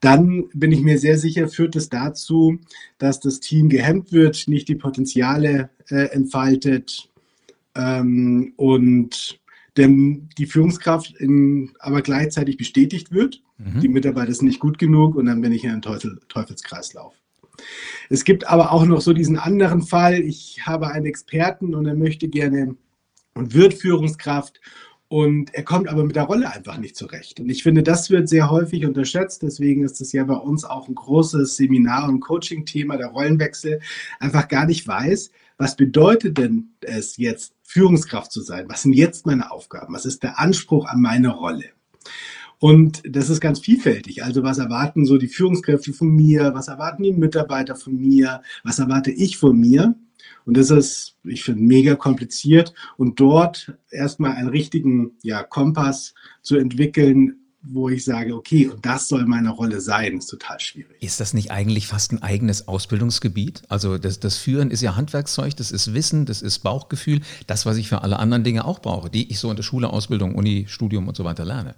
dann 0.00 0.48
bin 0.52 0.72
ich 0.72 0.80
mir 0.80 0.98
sehr 0.98 1.18
sicher, 1.18 1.48
führt 1.48 1.76
es 1.76 1.88
dazu, 1.88 2.58
dass 2.98 3.20
das 3.20 3.38
Team 3.38 3.68
gehemmt 3.68 4.12
wird, 4.12 4.48
nicht 4.48 4.68
die 4.68 4.74
Potenziale 4.74 5.70
äh, 5.88 6.06
entfaltet 6.06 7.08
ähm, 7.76 8.52
und 8.56 9.38
denn 9.76 10.28
die 10.38 10.46
Führungskraft 10.46 11.14
in, 11.16 11.72
aber 11.78 12.02
gleichzeitig 12.02 12.56
bestätigt 12.56 13.12
wird. 13.12 13.42
Mhm. 13.58 13.80
Die 13.80 13.88
Mitarbeiter 13.88 14.32
sind 14.32 14.46
nicht 14.46 14.60
gut 14.60 14.78
genug 14.78 15.16
und 15.16 15.26
dann 15.26 15.40
bin 15.40 15.52
ich 15.52 15.64
in 15.64 15.70
einem 15.70 15.82
Teufel, 15.82 16.20
Teufelskreislauf. 16.28 17.14
Es 18.08 18.24
gibt 18.24 18.46
aber 18.46 18.72
auch 18.72 18.84
noch 18.84 19.00
so 19.00 19.12
diesen 19.12 19.38
anderen 19.38 19.82
Fall. 19.82 20.20
Ich 20.20 20.66
habe 20.66 20.88
einen 20.88 21.06
Experten 21.06 21.74
und 21.74 21.86
er 21.86 21.94
möchte 21.94 22.28
gerne 22.28 22.76
und 23.34 23.54
wird 23.54 23.74
Führungskraft 23.74 24.60
und 25.08 25.54
er 25.54 25.62
kommt 25.62 25.88
aber 25.88 26.04
mit 26.04 26.16
der 26.16 26.22
Rolle 26.22 26.50
einfach 26.50 26.78
nicht 26.78 26.96
zurecht. 26.96 27.38
Und 27.38 27.50
ich 27.50 27.62
finde, 27.62 27.82
das 27.82 28.08
wird 28.08 28.30
sehr 28.30 28.50
häufig 28.50 28.86
unterschätzt. 28.86 29.42
Deswegen 29.42 29.84
ist 29.84 30.00
es 30.00 30.12
ja 30.12 30.24
bei 30.24 30.36
uns 30.36 30.64
auch 30.64 30.88
ein 30.88 30.94
großes 30.94 31.56
Seminar- 31.56 32.08
und 32.08 32.20
Coaching-Thema, 32.20 32.96
der 32.96 33.08
Rollenwechsel, 33.08 33.80
einfach 34.20 34.48
gar 34.48 34.64
nicht 34.64 34.88
weiß, 34.88 35.30
was 35.58 35.76
bedeutet 35.76 36.38
denn 36.38 36.71
es 36.84 37.16
jetzt, 37.16 37.54
Führungskraft 37.62 38.32
zu 38.32 38.42
sein? 38.42 38.68
Was 38.68 38.82
sind 38.82 38.92
jetzt 38.92 39.26
meine 39.26 39.50
Aufgaben? 39.50 39.94
Was 39.94 40.04
ist 40.04 40.22
der 40.22 40.38
Anspruch 40.38 40.86
an 40.86 41.00
meine 41.00 41.30
Rolle? 41.30 41.70
Und 42.58 43.02
das 43.04 43.28
ist 43.28 43.40
ganz 43.40 43.58
vielfältig. 43.58 44.22
Also 44.22 44.42
was 44.44 44.58
erwarten 44.58 45.04
so 45.04 45.18
die 45.18 45.26
Führungskräfte 45.26 45.92
von 45.92 46.08
mir? 46.08 46.54
Was 46.54 46.68
erwarten 46.68 47.02
die 47.02 47.12
Mitarbeiter 47.12 47.74
von 47.74 47.96
mir? 47.96 48.42
Was 48.62 48.78
erwarte 48.78 49.10
ich 49.10 49.36
von 49.36 49.58
mir? 49.58 49.96
Und 50.44 50.56
das 50.56 50.70
ist, 50.70 51.16
ich 51.24 51.42
finde, 51.42 51.62
mega 51.62 51.96
kompliziert. 51.96 52.72
Und 52.96 53.18
dort 53.18 53.74
erstmal 53.90 54.32
einen 54.32 54.48
richtigen 54.48 55.12
ja, 55.22 55.42
Kompass 55.42 56.14
zu 56.42 56.56
entwickeln, 56.56 57.41
wo 57.62 57.88
ich 57.88 58.04
sage, 58.04 58.34
okay, 58.34 58.68
und 58.68 58.84
das 58.84 59.08
soll 59.08 59.24
meine 59.26 59.50
Rolle 59.50 59.80
sein, 59.80 60.18
ist 60.18 60.26
total 60.26 60.58
schwierig. 60.58 61.00
Ist 61.00 61.20
das 61.20 61.32
nicht 61.32 61.50
eigentlich 61.50 61.86
fast 61.86 62.12
ein 62.12 62.22
eigenes 62.22 62.66
Ausbildungsgebiet? 62.66 63.62
Also 63.68 63.98
das, 63.98 64.18
das 64.18 64.36
Führen 64.36 64.70
ist 64.70 64.82
ja 64.82 64.96
Handwerkszeug, 64.96 65.56
das 65.56 65.70
ist 65.70 65.94
Wissen, 65.94 66.26
das 66.26 66.42
ist 66.42 66.60
Bauchgefühl, 66.60 67.20
das, 67.46 67.64
was 67.64 67.76
ich 67.76 67.88
für 67.88 68.02
alle 68.02 68.18
anderen 68.18 68.42
Dinge 68.42 68.64
auch 68.64 68.80
brauche, 68.80 69.10
die 69.10 69.30
ich 69.30 69.38
so 69.38 69.50
in 69.50 69.56
der 69.56 69.62
Schule, 69.62 69.90
Ausbildung, 69.90 70.34
Uni, 70.34 70.66
Studium 70.68 71.06
und 71.06 71.16
so 71.16 71.24
weiter 71.24 71.44
lerne. 71.44 71.76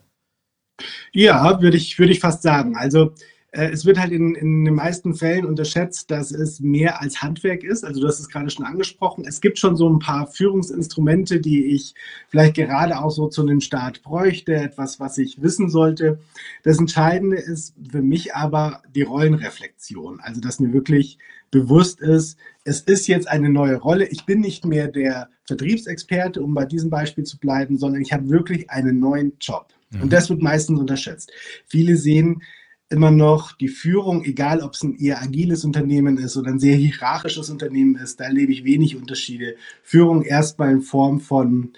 Ja, 1.12 1.60
würde 1.60 1.76
ich, 1.76 1.98
würde 1.98 2.12
ich 2.12 2.20
fast 2.20 2.42
sagen. 2.42 2.76
Also 2.76 3.14
es 3.56 3.84
wird 3.84 4.00
halt 4.00 4.10
in, 4.10 4.34
in 4.34 4.64
den 4.64 4.74
meisten 4.74 5.14
Fällen 5.14 5.44
unterschätzt, 5.44 6.10
dass 6.10 6.32
es 6.32 6.58
mehr 6.58 7.00
als 7.00 7.22
Handwerk 7.22 7.62
ist. 7.62 7.84
Also 7.84 8.00
du 8.00 8.08
hast 8.08 8.18
es 8.18 8.28
gerade 8.28 8.50
schon 8.50 8.64
angesprochen. 8.64 9.24
Es 9.26 9.40
gibt 9.40 9.60
schon 9.60 9.76
so 9.76 9.88
ein 9.88 10.00
paar 10.00 10.26
Führungsinstrumente, 10.26 11.40
die 11.40 11.66
ich 11.66 11.94
vielleicht 12.28 12.54
gerade 12.54 13.00
auch 13.00 13.10
so 13.10 13.28
zu 13.28 13.42
einem 13.42 13.60
Start 13.60 14.02
bräuchte, 14.02 14.54
etwas, 14.54 14.98
was 14.98 15.18
ich 15.18 15.40
wissen 15.40 15.70
sollte. 15.70 16.18
Das 16.64 16.78
Entscheidende 16.78 17.36
ist 17.36 17.74
für 17.90 18.02
mich 18.02 18.34
aber 18.34 18.82
die 18.92 19.02
Rollenreflexion. 19.02 20.18
Also 20.20 20.40
dass 20.40 20.58
mir 20.58 20.72
wirklich 20.72 21.18
bewusst 21.52 22.00
ist, 22.00 22.36
es 22.64 22.80
ist 22.80 23.06
jetzt 23.06 23.28
eine 23.28 23.50
neue 23.50 23.76
Rolle. 23.76 24.06
Ich 24.06 24.26
bin 24.26 24.40
nicht 24.40 24.64
mehr 24.64 24.88
der 24.88 25.28
Vertriebsexperte, 25.44 26.42
um 26.42 26.54
bei 26.54 26.64
diesem 26.64 26.90
Beispiel 26.90 27.22
zu 27.22 27.38
bleiben, 27.38 27.78
sondern 27.78 28.02
ich 28.02 28.12
habe 28.12 28.30
wirklich 28.30 28.70
einen 28.70 28.98
neuen 28.98 29.34
Job. 29.40 29.68
Und 29.92 30.06
mhm. 30.06 30.10
das 30.10 30.28
wird 30.28 30.42
meistens 30.42 30.80
unterschätzt. 30.80 31.30
Viele 31.66 31.96
sehen 31.96 32.42
immer 32.90 33.10
noch 33.10 33.52
die 33.52 33.68
Führung, 33.68 34.24
egal 34.24 34.60
ob 34.60 34.74
es 34.74 34.82
ein 34.82 34.96
eher 34.96 35.22
agiles 35.22 35.64
Unternehmen 35.64 36.18
ist 36.18 36.36
oder 36.36 36.50
ein 36.50 36.58
sehr 36.58 36.76
hierarchisches 36.76 37.50
Unternehmen 37.50 37.96
ist, 37.96 38.20
da 38.20 38.24
erlebe 38.24 38.52
ich 38.52 38.64
wenig 38.64 38.96
Unterschiede. 38.96 39.56
Führung 39.82 40.22
erstmal 40.22 40.72
in 40.72 40.82
Form 40.82 41.20
von 41.20 41.72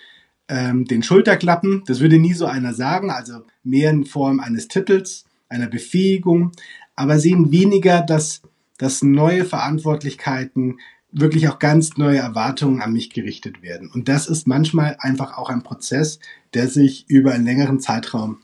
ähm, 0.48 0.84
den 0.84 1.02
Schulterklappen, 1.02 1.82
das 1.86 2.00
würde 2.00 2.18
nie 2.18 2.34
so 2.34 2.46
einer 2.46 2.74
sagen, 2.74 3.10
also 3.10 3.40
mehr 3.62 3.90
in 3.90 4.04
Form 4.04 4.40
eines 4.40 4.68
Titels, 4.68 5.24
einer 5.48 5.68
Befähigung, 5.68 6.52
aber 6.96 7.18
sehen 7.18 7.50
weniger, 7.52 8.02
dass, 8.02 8.42
dass 8.78 9.02
neue 9.02 9.44
Verantwortlichkeiten 9.44 10.78
wirklich 11.12 11.48
auch 11.48 11.58
ganz 11.58 11.96
neue 11.96 12.18
Erwartungen 12.18 12.82
an 12.82 12.92
mich 12.92 13.10
gerichtet 13.10 13.62
werden. 13.62 13.90
Und 13.92 14.08
das 14.08 14.26
ist 14.26 14.46
manchmal 14.46 14.96
einfach 14.98 15.38
auch 15.38 15.48
ein 15.48 15.62
Prozess, 15.62 16.18
der 16.52 16.68
sich 16.68 17.08
über 17.08 17.32
einen 17.32 17.44
längeren 17.44 17.80
Zeitraum 17.80 18.38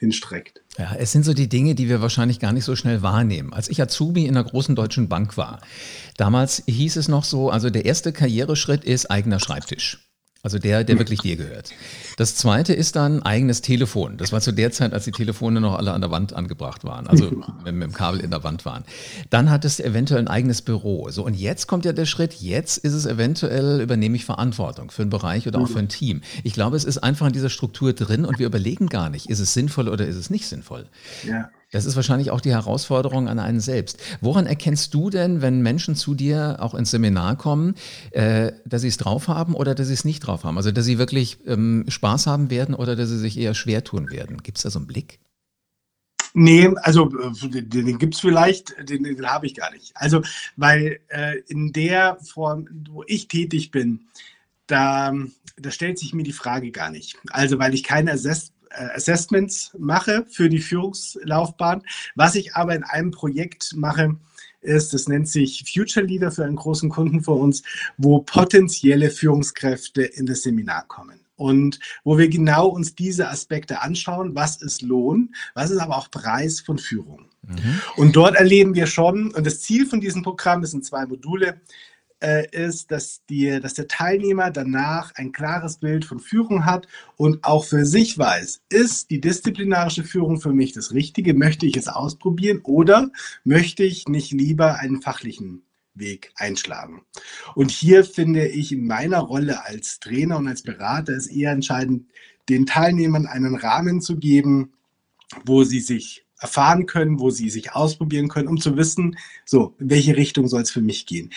hinstreckt. 0.00 0.62
Ja, 0.78 0.94
es 0.98 1.12
sind 1.12 1.24
so 1.24 1.34
die 1.34 1.48
Dinge, 1.48 1.74
die 1.74 1.88
wir 1.88 2.00
wahrscheinlich 2.00 2.40
gar 2.40 2.52
nicht 2.52 2.64
so 2.64 2.74
schnell 2.74 3.02
wahrnehmen. 3.02 3.52
Als 3.52 3.68
ich 3.68 3.80
Azubi 3.80 4.24
in 4.24 4.36
einer 4.36 4.48
großen 4.48 4.74
deutschen 4.74 5.08
Bank 5.08 5.36
war, 5.36 5.60
damals 6.16 6.62
hieß 6.66 6.96
es 6.96 7.06
noch 7.08 7.22
so, 7.22 7.50
also 7.50 7.70
der 7.70 7.84
erste 7.84 8.12
Karriereschritt 8.12 8.84
ist 8.84 9.10
eigener 9.10 9.38
Schreibtisch. 9.38 10.09
Also 10.42 10.58
der, 10.58 10.84
der 10.84 10.98
wirklich 10.98 11.20
dir 11.20 11.36
gehört. 11.36 11.70
Das 12.16 12.34
zweite 12.34 12.72
ist 12.72 12.96
dann 12.96 13.22
eigenes 13.22 13.60
Telefon. 13.60 14.16
Das 14.16 14.32
war 14.32 14.40
zu 14.40 14.52
der 14.52 14.72
Zeit, 14.72 14.94
als 14.94 15.04
die 15.04 15.12
Telefone 15.12 15.60
noch 15.60 15.76
alle 15.76 15.92
an 15.92 16.00
der 16.00 16.10
Wand 16.10 16.32
angebracht 16.32 16.82
waren, 16.82 17.06
also 17.06 17.30
mit, 17.64 17.74
mit 17.74 17.82
dem 17.82 17.92
Kabel 17.92 18.20
in 18.20 18.30
der 18.30 18.42
Wand 18.42 18.64
waren. 18.64 18.84
Dann 19.28 19.50
hattest 19.50 19.80
du 19.80 19.84
eventuell 19.84 20.20
ein 20.20 20.28
eigenes 20.28 20.62
Büro. 20.62 21.10
So, 21.10 21.26
und 21.26 21.34
jetzt 21.34 21.66
kommt 21.66 21.84
ja 21.84 21.92
der 21.92 22.06
Schritt, 22.06 22.34
jetzt 22.34 22.78
ist 22.78 22.94
es 22.94 23.04
eventuell, 23.04 23.82
übernehme 23.82 24.16
ich 24.16 24.24
Verantwortung 24.24 24.90
für 24.90 25.02
einen 25.02 25.10
Bereich 25.10 25.46
oder 25.46 25.60
auch 25.60 25.68
für 25.68 25.78
ein 25.78 25.90
Team. 25.90 26.22
Ich 26.42 26.54
glaube, 26.54 26.76
es 26.76 26.84
ist 26.84 26.98
einfach 26.98 27.26
in 27.26 27.34
dieser 27.34 27.50
Struktur 27.50 27.92
drin 27.92 28.24
und 28.24 28.38
wir 28.38 28.46
überlegen 28.46 28.88
gar 28.88 29.10
nicht, 29.10 29.28
ist 29.28 29.40
es 29.40 29.52
sinnvoll 29.52 29.88
oder 29.90 30.06
ist 30.06 30.16
es 30.16 30.30
nicht 30.30 30.46
sinnvoll. 30.46 30.86
Ja. 31.26 31.50
Das 31.70 31.84
ist 31.84 31.94
wahrscheinlich 31.94 32.30
auch 32.30 32.40
die 32.40 32.50
Herausforderung 32.50 33.28
an 33.28 33.38
einen 33.38 33.60
selbst. 33.60 33.98
Woran 34.20 34.46
erkennst 34.46 34.92
du 34.92 35.08
denn, 35.08 35.40
wenn 35.40 35.62
Menschen 35.62 35.94
zu 35.94 36.14
dir 36.14 36.56
auch 36.60 36.74
ins 36.74 36.90
Seminar 36.90 37.36
kommen, 37.36 37.74
äh, 38.10 38.52
dass 38.64 38.82
sie 38.82 38.88
es 38.88 38.96
drauf 38.96 39.28
haben 39.28 39.54
oder 39.54 39.74
dass 39.74 39.86
sie 39.86 39.94
es 39.94 40.04
nicht 40.04 40.20
drauf 40.20 40.44
haben? 40.44 40.56
Also, 40.56 40.72
dass 40.72 40.84
sie 40.84 40.98
wirklich 40.98 41.38
ähm, 41.46 41.84
Spaß 41.86 42.26
haben 42.26 42.50
werden 42.50 42.74
oder 42.74 42.96
dass 42.96 43.08
sie 43.08 43.18
sich 43.18 43.38
eher 43.38 43.54
schwer 43.54 43.84
tun 43.84 44.10
werden? 44.10 44.42
Gibt 44.42 44.58
es 44.58 44.64
da 44.64 44.70
so 44.70 44.80
einen 44.80 44.88
Blick? 44.88 45.20
Nee, 46.32 46.70
also 46.82 47.06
den, 47.06 47.68
den 47.70 47.98
gibt 47.98 48.14
es 48.14 48.20
vielleicht, 48.20 48.74
den, 48.88 49.02
den 49.02 49.26
habe 49.26 49.46
ich 49.46 49.54
gar 49.54 49.72
nicht. 49.72 49.92
Also, 49.94 50.22
weil 50.56 51.00
äh, 51.08 51.38
in 51.48 51.72
der 51.72 52.18
Form, 52.22 52.68
wo 52.90 53.04
ich 53.06 53.28
tätig 53.28 53.70
bin, 53.70 54.08
da, 54.66 55.12
da 55.56 55.70
stellt 55.70 55.98
sich 55.98 56.14
mir 56.14 56.22
die 56.22 56.32
Frage 56.32 56.70
gar 56.70 56.90
nicht. 56.90 57.16
Also, 57.30 57.58
weil 57.58 57.74
ich 57.74 57.82
keine 57.84 58.12
Assess 58.12 58.52
Assessments 58.70 59.74
mache 59.78 60.24
für 60.28 60.48
die 60.48 60.60
Führungslaufbahn. 60.60 61.82
Was 62.14 62.34
ich 62.34 62.54
aber 62.54 62.74
in 62.74 62.84
einem 62.84 63.10
Projekt 63.10 63.74
mache, 63.74 64.16
ist, 64.60 64.92
das 64.92 65.08
nennt 65.08 65.28
sich 65.28 65.64
Future 65.72 66.04
Leader 66.04 66.30
für 66.30 66.44
einen 66.44 66.56
großen 66.56 66.90
Kunden 66.90 67.22
von 67.22 67.40
uns, 67.40 67.62
wo 67.96 68.20
potenzielle 68.20 69.10
Führungskräfte 69.10 70.02
in 70.02 70.26
das 70.26 70.42
Seminar 70.42 70.86
kommen. 70.86 71.20
Und 71.36 71.80
wo 72.04 72.18
wir 72.18 72.28
genau 72.28 72.68
uns 72.68 72.94
diese 72.94 73.28
Aspekte 73.28 73.80
anschauen, 73.80 74.34
was 74.34 74.60
ist 74.60 74.82
Lohn, 74.82 75.34
was 75.54 75.70
ist 75.70 75.78
aber 75.78 75.96
auch 75.96 76.10
Preis 76.10 76.60
von 76.60 76.76
Führung. 76.76 77.30
Mhm. 77.42 77.80
Und 77.96 78.14
dort 78.14 78.34
erleben 78.34 78.74
wir 78.74 78.86
schon, 78.86 79.30
und 79.30 79.46
das 79.46 79.60
Ziel 79.60 79.86
von 79.86 80.02
diesem 80.02 80.22
Programm, 80.22 80.60
das 80.60 80.72
sind 80.72 80.84
zwei 80.84 81.06
Module, 81.06 81.58
äh, 82.20 82.48
ist, 82.50 82.90
dass, 82.90 83.22
die, 83.28 83.60
dass 83.60 83.74
der 83.74 83.88
Teilnehmer 83.88 84.50
danach 84.50 85.12
ein 85.14 85.32
klares 85.32 85.78
Bild 85.78 86.04
von 86.04 86.20
Führung 86.20 86.64
hat 86.64 86.86
und 87.16 87.44
auch 87.44 87.64
für 87.64 87.84
sich 87.84 88.18
weiß, 88.18 88.62
ist 88.68 89.10
die 89.10 89.20
disziplinarische 89.20 90.04
Führung 90.04 90.40
für 90.40 90.52
mich 90.52 90.72
das 90.72 90.92
Richtige? 90.92 91.34
Möchte 91.34 91.66
ich 91.66 91.76
es 91.76 91.88
ausprobieren 91.88 92.60
oder 92.62 93.10
möchte 93.44 93.84
ich 93.84 94.08
nicht 94.08 94.32
lieber 94.32 94.78
einen 94.78 95.02
fachlichen 95.02 95.62
Weg 95.94 96.32
einschlagen. 96.36 97.02
Und 97.54 97.70
hier 97.70 98.04
finde 98.04 98.48
ich 98.48 98.72
in 98.72 98.86
meiner 98.86 99.18
Rolle 99.18 99.64
als 99.64 100.00
Trainer 100.00 100.38
und 100.38 100.48
als 100.48 100.62
Berater 100.62 101.12
es 101.12 101.26
eher 101.26 101.52
entscheidend, 101.52 102.06
den 102.48 102.66
Teilnehmern 102.66 103.26
einen 103.26 103.54
Rahmen 103.54 104.00
zu 104.00 104.16
geben, 104.16 104.72
wo 105.44 105.64
sie 105.64 105.80
sich 105.80 106.26
erfahren 106.40 106.86
können, 106.86 107.20
wo 107.20 107.30
sie 107.30 107.50
sich 107.50 107.72
ausprobieren 107.72 108.28
können, 108.28 108.48
um 108.48 108.58
zu 108.58 108.76
wissen, 108.76 109.16
so, 109.44 109.74
in 109.78 109.90
welche 109.90 110.16
Richtung 110.16 110.48
soll 110.48 110.62
es 110.62 110.70
für 110.70 110.80
mich 110.80 111.06
gehen. 111.06 111.30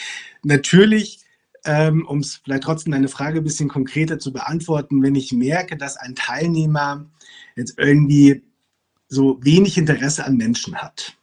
Natürlich, 0.44 1.20
ähm, 1.66 2.06
um 2.08 2.20
es 2.20 2.38
vielleicht 2.44 2.64
trotzdem 2.64 2.94
deine 2.94 3.10
Frage 3.10 3.40
ein 3.40 3.44
bisschen 3.44 3.70
konkreter 3.70 4.18
zu 4.18 4.34
beantworten, 4.34 5.04
wenn 5.04 5.16
ich 5.16 5.32
merke, 5.32 5.78
dass 5.78 5.98
ein 5.98 6.16
Teilnehmer 6.16 7.06
jetzt 7.56 7.76
irgendwie 7.78 8.44
so 9.08 9.40
wenig 9.44 9.78
Interesse 9.78 10.26
an 10.26 10.38
Menschen 10.38 10.76
hat, 10.76 11.16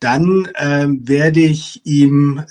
dann 0.00 0.48
ähm, 0.56 1.08
werde 1.08 1.40
ich 1.40 1.80
ihm 1.84 2.44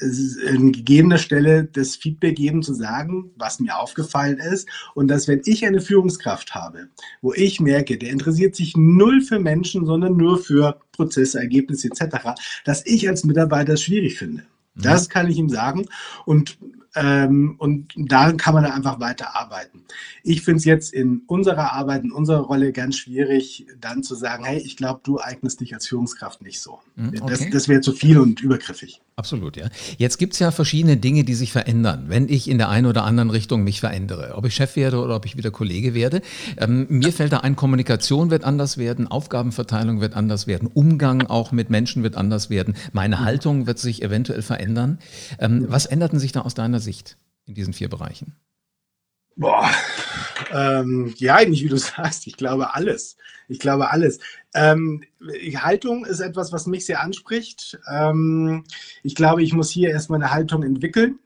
an 0.47 0.71
gegebener 0.71 1.19
Stelle 1.19 1.65
das 1.65 1.95
Feedback 1.95 2.37
geben, 2.37 2.63
zu 2.63 2.73
sagen, 2.73 3.31
was 3.35 3.59
mir 3.59 3.77
aufgefallen 3.77 4.39
ist. 4.39 4.67
Und 4.95 5.09
dass, 5.09 5.27
wenn 5.27 5.41
ich 5.45 5.65
eine 5.65 5.81
Führungskraft 5.81 6.55
habe, 6.55 6.89
wo 7.21 7.33
ich 7.33 7.59
merke, 7.59 7.97
der 7.97 8.09
interessiert 8.09 8.55
sich 8.55 8.75
null 8.75 9.21
für 9.21 9.39
Menschen, 9.39 9.85
sondern 9.85 10.17
nur 10.17 10.39
für 10.39 10.79
Prozesse, 10.91 11.39
Ergebnisse 11.39 11.89
etc., 11.89 12.31
dass 12.63 12.85
ich 12.85 13.07
als 13.07 13.23
Mitarbeiter 13.23 13.73
es 13.73 13.83
schwierig 13.83 14.17
finde. 14.17 14.43
Das 14.75 15.07
mhm. 15.07 15.11
kann 15.11 15.29
ich 15.29 15.37
ihm 15.37 15.49
sagen. 15.49 15.85
Und 16.25 16.57
ähm, 16.95 17.55
und 17.57 17.93
daran 17.97 18.37
kann 18.37 18.53
man 18.53 18.63
dann 18.63 18.71
einfach 18.71 18.99
weiter 18.99 19.35
arbeiten. 19.35 19.83
Ich 20.23 20.41
finde 20.41 20.59
es 20.59 20.65
jetzt 20.65 20.93
in 20.93 21.23
unserer 21.27 21.73
Arbeit, 21.73 22.03
in 22.03 22.11
unserer 22.11 22.39
Rolle 22.39 22.71
ganz 22.71 22.97
schwierig, 22.97 23.65
dann 23.81 24.01
zu 24.01 24.15
sagen, 24.15 24.45
hey, 24.45 24.59
ich 24.59 24.77
glaube, 24.77 25.01
du 25.03 25.19
eignest 25.19 25.59
dich 25.59 25.73
als 25.73 25.87
Führungskraft 25.87 26.41
nicht 26.41 26.61
so. 26.61 26.79
Mhm, 26.95 27.09
okay. 27.21 27.23
Das, 27.27 27.49
das 27.51 27.67
wäre 27.67 27.81
zu 27.81 27.91
viel 27.91 28.17
und 28.17 28.41
übergriffig. 28.41 29.01
Absolut, 29.17 29.55
ja. 29.55 29.67
Jetzt 29.97 30.17
gibt 30.17 30.33
es 30.33 30.39
ja 30.39 30.51
verschiedene 30.51 30.97
Dinge, 30.97 31.23
die 31.23 31.35
sich 31.35 31.51
verändern, 31.51 32.05
wenn 32.07 32.27
ich 32.27 32.49
in 32.49 32.57
der 32.57 32.69
einen 32.69 32.85
oder 32.85 33.05
anderen 33.05 33.29
Richtung 33.29 33.63
mich 33.63 33.79
verändere. 33.79 34.33
Ob 34.35 34.45
ich 34.45 34.55
Chef 34.55 34.75
werde 34.75 34.99
oder 34.99 35.15
ob 35.15 35.25
ich 35.25 35.37
wieder 35.37 35.51
Kollege 35.51 35.93
werde. 35.93 36.21
Ähm, 36.57 36.85
mir 36.89 37.13
fällt 37.13 37.31
da 37.31 37.37
ein, 37.37 37.55
Kommunikation 37.55 38.29
wird 38.29 38.43
anders 38.43 38.77
werden, 38.77 39.07
Aufgabenverteilung 39.07 40.01
wird 40.01 40.15
anders 40.15 40.47
werden, 40.47 40.69
Umgang 40.73 41.27
auch 41.27 41.51
mit 41.51 41.69
Menschen 41.69 42.03
wird 42.03 42.17
anders 42.17 42.49
werden, 42.49 42.75
meine 42.91 43.19
Haltung 43.19 43.67
wird 43.67 43.79
sich 43.79 44.01
eventuell 44.03 44.41
verändern. 44.41 44.99
Ähm, 45.39 45.65
was 45.69 45.85
änderten 45.85 46.19
sich 46.19 46.33
da 46.33 46.41
aus 46.41 46.53
deiner 46.53 46.79
Sicht 46.79 46.84
in 47.45 47.55
diesen 47.55 47.73
vier 47.73 47.89
Bereichen? 47.89 48.35
Boah, 49.37 49.69
ähm, 50.51 51.13
ja, 51.17 51.35
eigentlich 51.35 51.63
wie 51.63 51.69
du 51.69 51.77
sagst, 51.77 52.27
ich 52.27 52.37
glaube 52.37 52.73
alles. 52.73 53.17
Ich 53.47 53.59
glaube 53.59 53.91
alles. 53.91 54.19
Ähm, 54.53 55.03
Haltung 55.55 56.05
ist 56.05 56.19
etwas, 56.19 56.51
was 56.51 56.67
mich 56.67 56.85
sehr 56.85 57.01
anspricht. 57.01 57.79
Ähm, 57.91 58.63
ich 59.03 59.15
glaube, 59.15 59.43
ich 59.43 59.53
muss 59.53 59.69
hier 59.69 59.89
erstmal 59.89 60.21
eine 60.21 60.31
Haltung 60.31 60.63
entwickeln. 60.63 61.19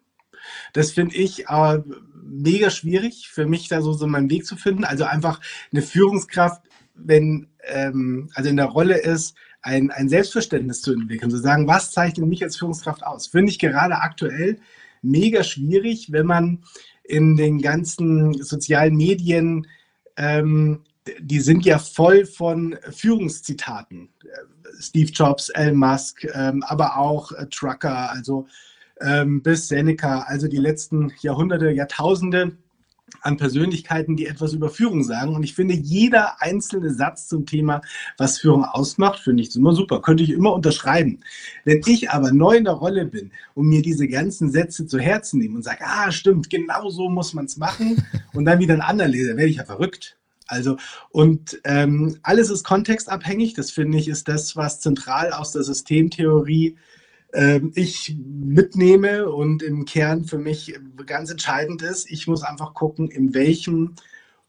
Das 0.73 0.91
finde 0.91 1.15
ich 1.15 1.47
äh, 1.47 1.79
mega 2.23 2.69
schwierig, 2.69 3.29
für 3.29 3.45
mich 3.45 3.67
da 3.67 3.81
so, 3.81 3.93
so 3.93 4.07
meinen 4.07 4.29
Weg 4.29 4.45
zu 4.45 4.55
finden. 4.55 4.83
Also 4.83 5.03
einfach 5.03 5.39
eine 5.71 5.81
Führungskraft, 5.81 6.63
wenn, 6.95 7.47
ähm, 7.63 8.29
also 8.33 8.49
in 8.49 8.57
der 8.57 8.65
Rolle 8.65 8.97
ist, 8.97 9.35
ein, 9.61 9.91
ein 9.91 10.09
Selbstverständnis 10.09 10.81
zu 10.81 10.93
entwickeln, 10.93 11.31
zu 11.31 11.37
sagen, 11.37 11.67
was 11.67 11.91
zeichnet 11.91 12.27
mich 12.27 12.43
als 12.43 12.57
Führungskraft 12.57 13.03
aus? 13.03 13.27
Finde 13.27 13.51
ich 13.51 13.59
gerade 13.59 13.97
aktuell 13.97 14.59
mega 15.01 15.43
schwierig, 15.43 16.11
wenn 16.11 16.25
man 16.25 16.63
in 17.03 17.35
den 17.35 17.61
ganzen 17.61 18.33
sozialen 18.43 18.95
Medien, 18.95 19.67
ähm, 20.17 20.83
die 21.19 21.39
sind 21.39 21.65
ja 21.65 21.79
voll 21.79 22.25
von 22.25 22.77
Führungszitaten. 22.91 24.09
Steve 24.79 25.11
Jobs, 25.11 25.49
Elon 25.49 25.77
Musk, 25.77 26.25
ähm, 26.33 26.63
aber 26.63 26.97
auch 26.97 27.31
äh, 27.31 27.47
Trucker, 27.47 28.11
also 28.11 28.47
ähm, 29.01 29.41
bis 29.41 29.67
Seneca, 29.67 30.21
also 30.21 30.47
die 30.47 30.57
letzten 30.57 31.11
Jahrhunderte, 31.21 31.71
Jahrtausende 31.71 32.57
an 33.21 33.37
Persönlichkeiten, 33.37 34.15
die 34.15 34.25
etwas 34.25 34.53
über 34.53 34.69
Führung 34.69 35.03
sagen. 35.03 35.35
Und 35.35 35.43
ich 35.43 35.55
finde, 35.55 35.73
jeder 35.73 36.41
einzelne 36.41 36.93
Satz 36.93 37.27
zum 37.27 37.45
Thema, 37.45 37.81
was 38.17 38.39
Führung 38.39 38.65
ausmacht, 38.65 39.19
finde 39.19 39.43
ich 39.43 39.55
immer 39.55 39.73
super. 39.73 40.01
Könnte 40.01 40.23
ich 40.23 40.31
immer 40.31 40.53
unterschreiben. 40.53 41.19
Wenn 41.65 41.81
ich 41.85 42.11
aber 42.11 42.31
neu 42.31 42.57
in 42.57 42.65
der 42.65 42.73
Rolle 42.73 43.05
bin 43.05 43.31
und 43.53 43.67
mir 43.67 43.81
diese 43.81 44.07
ganzen 44.07 44.51
Sätze 44.51 44.85
zu 44.85 44.99
Herzen 44.99 45.39
nehme 45.39 45.55
und 45.55 45.63
sage, 45.63 45.81
ah, 45.83 46.11
stimmt, 46.11 46.49
genau 46.49 46.89
so 46.89 47.09
muss 47.09 47.33
man 47.33 47.45
es 47.45 47.57
machen 47.57 48.03
und 48.33 48.45
dann 48.45 48.59
wieder 48.59 48.73
ein 48.73 48.81
anderer 48.81 49.07
lese, 49.07 49.37
werde 49.37 49.49
ich 49.49 49.57
ja 49.57 49.65
verrückt. 49.65 50.17
Also, 50.47 50.77
und 51.11 51.59
ähm, 51.63 52.17
alles 52.23 52.49
ist 52.49 52.63
kontextabhängig. 52.63 53.53
Das 53.53 53.69
finde 53.69 53.99
ich, 53.99 54.07
ist 54.07 54.27
das, 54.27 54.55
was 54.55 54.79
zentral 54.79 55.31
aus 55.31 55.51
der 55.51 55.61
Systemtheorie 55.61 56.69
ähm, 56.69 56.77
ich 57.75 58.15
mitnehme 58.17 59.29
und 59.29 59.61
im 59.61 59.85
Kern 59.85 60.25
für 60.25 60.39
mich 60.39 60.73
ganz 61.05 61.29
entscheidend 61.29 61.81
ist, 61.83 62.09
ich 62.09 62.27
muss 62.27 62.43
einfach 62.43 62.73
gucken, 62.73 63.09
in 63.11 63.33
welchem 63.35 63.95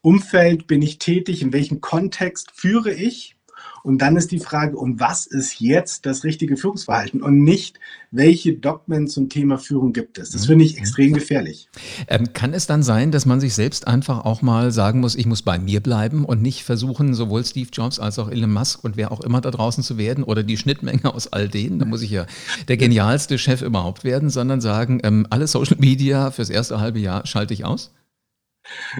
Umfeld 0.01 0.65
bin 0.65 0.81
ich 0.81 0.97
tätig, 0.97 1.43
in 1.43 1.53
welchem 1.53 1.79
Kontext 1.79 2.51
führe 2.55 2.91
ich 2.91 3.35
Und 3.83 4.01
dann 4.01 4.15
ist 4.15 4.31
die 4.31 4.39
Frage, 4.39 4.77
und 4.77 4.99
was 4.99 5.25
ist 5.25 5.59
jetzt 5.59 6.05
das 6.05 6.23
richtige 6.23 6.57
Führungsverhalten 6.57 7.21
und 7.21 7.43
nicht, 7.43 7.79
welche 8.11 8.53
Dogmen 8.53 9.07
zum 9.07 9.29
Thema 9.29 9.57
Führung 9.57 9.93
gibt 9.93 10.17
es. 10.17 10.31
Das 10.31 10.45
finde 10.45 10.65
ich 10.65 10.77
extrem 10.77 11.13
gefährlich. 11.13 11.69
Ähm, 12.07 12.33
kann 12.33 12.53
es 12.53 12.67
dann 12.67 12.83
sein, 12.83 13.11
dass 13.11 13.25
man 13.25 13.39
sich 13.39 13.53
selbst 13.53 13.87
einfach 13.87 14.25
auch 14.25 14.41
mal 14.41 14.71
sagen 14.71 14.99
muss, 14.99 15.15
ich 15.15 15.25
muss 15.25 15.41
bei 15.41 15.57
mir 15.57 15.79
bleiben 15.79 16.25
und 16.25 16.41
nicht 16.41 16.63
versuchen, 16.63 17.13
sowohl 17.13 17.45
Steve 17.45 17.69
Jobs 17.71 17.99
als 17.99 18.19
auch 18.19 18.29
Elon 18.29 18.51
Musk 18.51 18.83
und 18.83 18.97
wer 18.97 19.11
auch 19.11 19.21
immer 19.21 19.41
da 19.41 19.51
draußen 19.51 19.83
zu 19.83 19.97
werden 19.97 20.23
oder 20.23 20.43
die 20.43 20.57
Schnittmenge 20.57 21.13
aus 21.13 21.31
all 21.31 21.47
denen, 21.47 21.79
da 21.79 21.85
muss 21.85 22.01
ich 22.01 22.11
ja 22.11 22.25
der 22.67 22.77
genialste 22.77 23.37
Chef 23.37 23.61
überhaupt 23.61 24.03
werden, 24.03 24.29
sondern 24.29 24.61
sagen, 24.61 24.99
ähm, 25.03 25.25
alle 25.29 25.47
Social 25.47 25.77
Media 25.79 26.31
fürs 26.31 26.49
erste 26.49 26.79
halbe 26.79 26.99
Jahr 26.99 27.25
schalte 27.25 27.53
ich 27.53 27.63
aus? 27.63 27.91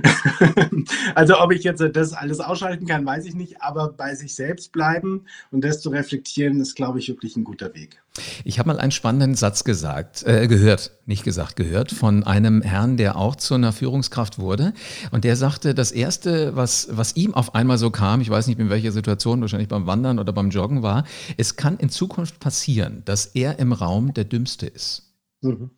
also 1.15 1.39
ob 1.39 1.51
ich 1.51 1.63
jetzt 1.63 1.83
das 1.93 2.13
alles 2.13 2.39
ausschalten 2.39 2.85
kann, 2.85 3.05
weiß 3.05 3.25
ich 3.25 3.35
nicht, 3.35 3.61
aber 3.61 3.91
bei 3.91 4.15
sich 4.15 4.35
selbst 4.35 4.71
bleiben 4.71 5.25
und 5.51 5.63
das 5.63 5.81
zu 5.81 5.89
reflektieren, 5.89 6.59
ist, 6.59 6.75
glaube 6.75 6.99
ich, 6.99 7.09
wirklich 7.09 7.35
ein 7.35 7.43
guter 7.43 7.73
Weg. 7.73 8.01
Ich 8.43 8.59
habe 8.59 8.67
mal 8.67 8.79
einen 8.79 8.91
spannenden 8.91 9.35
Satz 9.35 9.63
gesagt, 9.63 10.23
äh, 10.23 10.47
gehört, 10.47 10.91
nicht 11.05 11.23
gesagt, 11.23 11.55
gehört, 11.55 11.91
von 11.91 12.23
einem 12.23 12.61
Herrn, 12.61 12.97
der 12.97 13.15
auch 13.15 13.35
zu 13.35 13.53
einer 13.55 13.71
Führungskraft 13.71 14.39
wurde. 14.39 14.73
Und 15.11 15.23
der 15.23 15.37
sagte, 15.37 15.73
das 15.73 15.91
Erste, 15.91 16.55
was, 16.55 16.89
was 16.91 17.15
ihm 17.15 17.33
auf 17.33 17.55
einmal 17.55 17.77
so 17.77 17.89
kam, 17.89 18.19
ich 18.21 18.29
weiß 18.29 18.47
nicht 18.47 18.59
in 18.59 18.69
welcher 18.69 18.91
Situation, 18.91 19.41
wahrscheinlich 19.41 19.69
beim 19.69 19.87
Wandern 19.87 20.19
oder 20.19 20.33
beim 20.33 20.49
Joggen 20.49 20.83
war, 20.83 21.05
es 21.37 21.55
kann 21.55 21.77
in 21.77 21.89
Zukunft 21.89 22.39
passieren, 22.39 23.03
dass 23.05 23.27
er 23.27 23.59
im 23.59 23.71
Raum 23.71 24.13
der 24.13 24.25
Dümmste 24.25 24.67
ist. 24.67 25.15
Mhm 25.41 25.71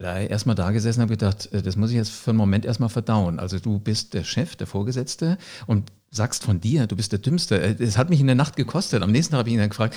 erstmal 0.00 0.56
da 0.56 0.70
gesessen 0.70 1.02
habe 1.02 1.12
gedacht, 1.12 1.52
äh, 1.52 1.62
das 1.62 1.76
muss 1.76 1.90
ich 1.90 1.96
jetzt 1.96 2.10
für 2.10 2.30
einen 2.30 2.38
Moment 2.38 2.64
erstmal 2.64 2.88
verdauen. 2.88 3.38
Also 3.38 3.58
du 3.58 3.78
bist 3.78 4.14
der 4.14 4.24
Chef, 4.24 4.56
der 4.56 4.66
Vorgesetzte 4.66 5.38
und 5.66 5.92
sagst 6.10 6.44
von 6.44 6.60
dir, 6.60 6.86
du 6.86 6.96
bist 6.96 7.12
der 7.12 7.18
Dümmste. 7.18 7.60
Äh, 7.60 7.76
es 7.82 7.98
hat 7.98 8.10
mich 8.10 8.20
in 8.20 8.26
der 8.26 8.36
Nacht 8.36 8.56
gekostet. 8.56 9.02
Am 9.02 9.12
nächsten 9.12 9.32
Tag 9.32 9.40
habe 9.40 9.48
ich 9.48 9.54
ihn 9.54 9.60
dann 9.60 9.68
gefragt, 9.68 9.94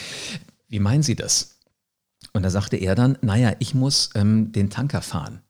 wie 0.68 0.80
meinen 0.80 1.04
Sie 1.04 1.16
das? 1.16 1.60
Und 2.34 2.44
da 2.44 2.50
sagte 2.50 2.78
er 2.78 2.96
dann, 2.96 3.18
naja, 3.22 3.54
ich 3.60 3.76
muss 3.76 4.10
ähm, 4.16 4.52
den 4.52 4.70
Tanker 4.70 5.02
fahren. 5.02 5.42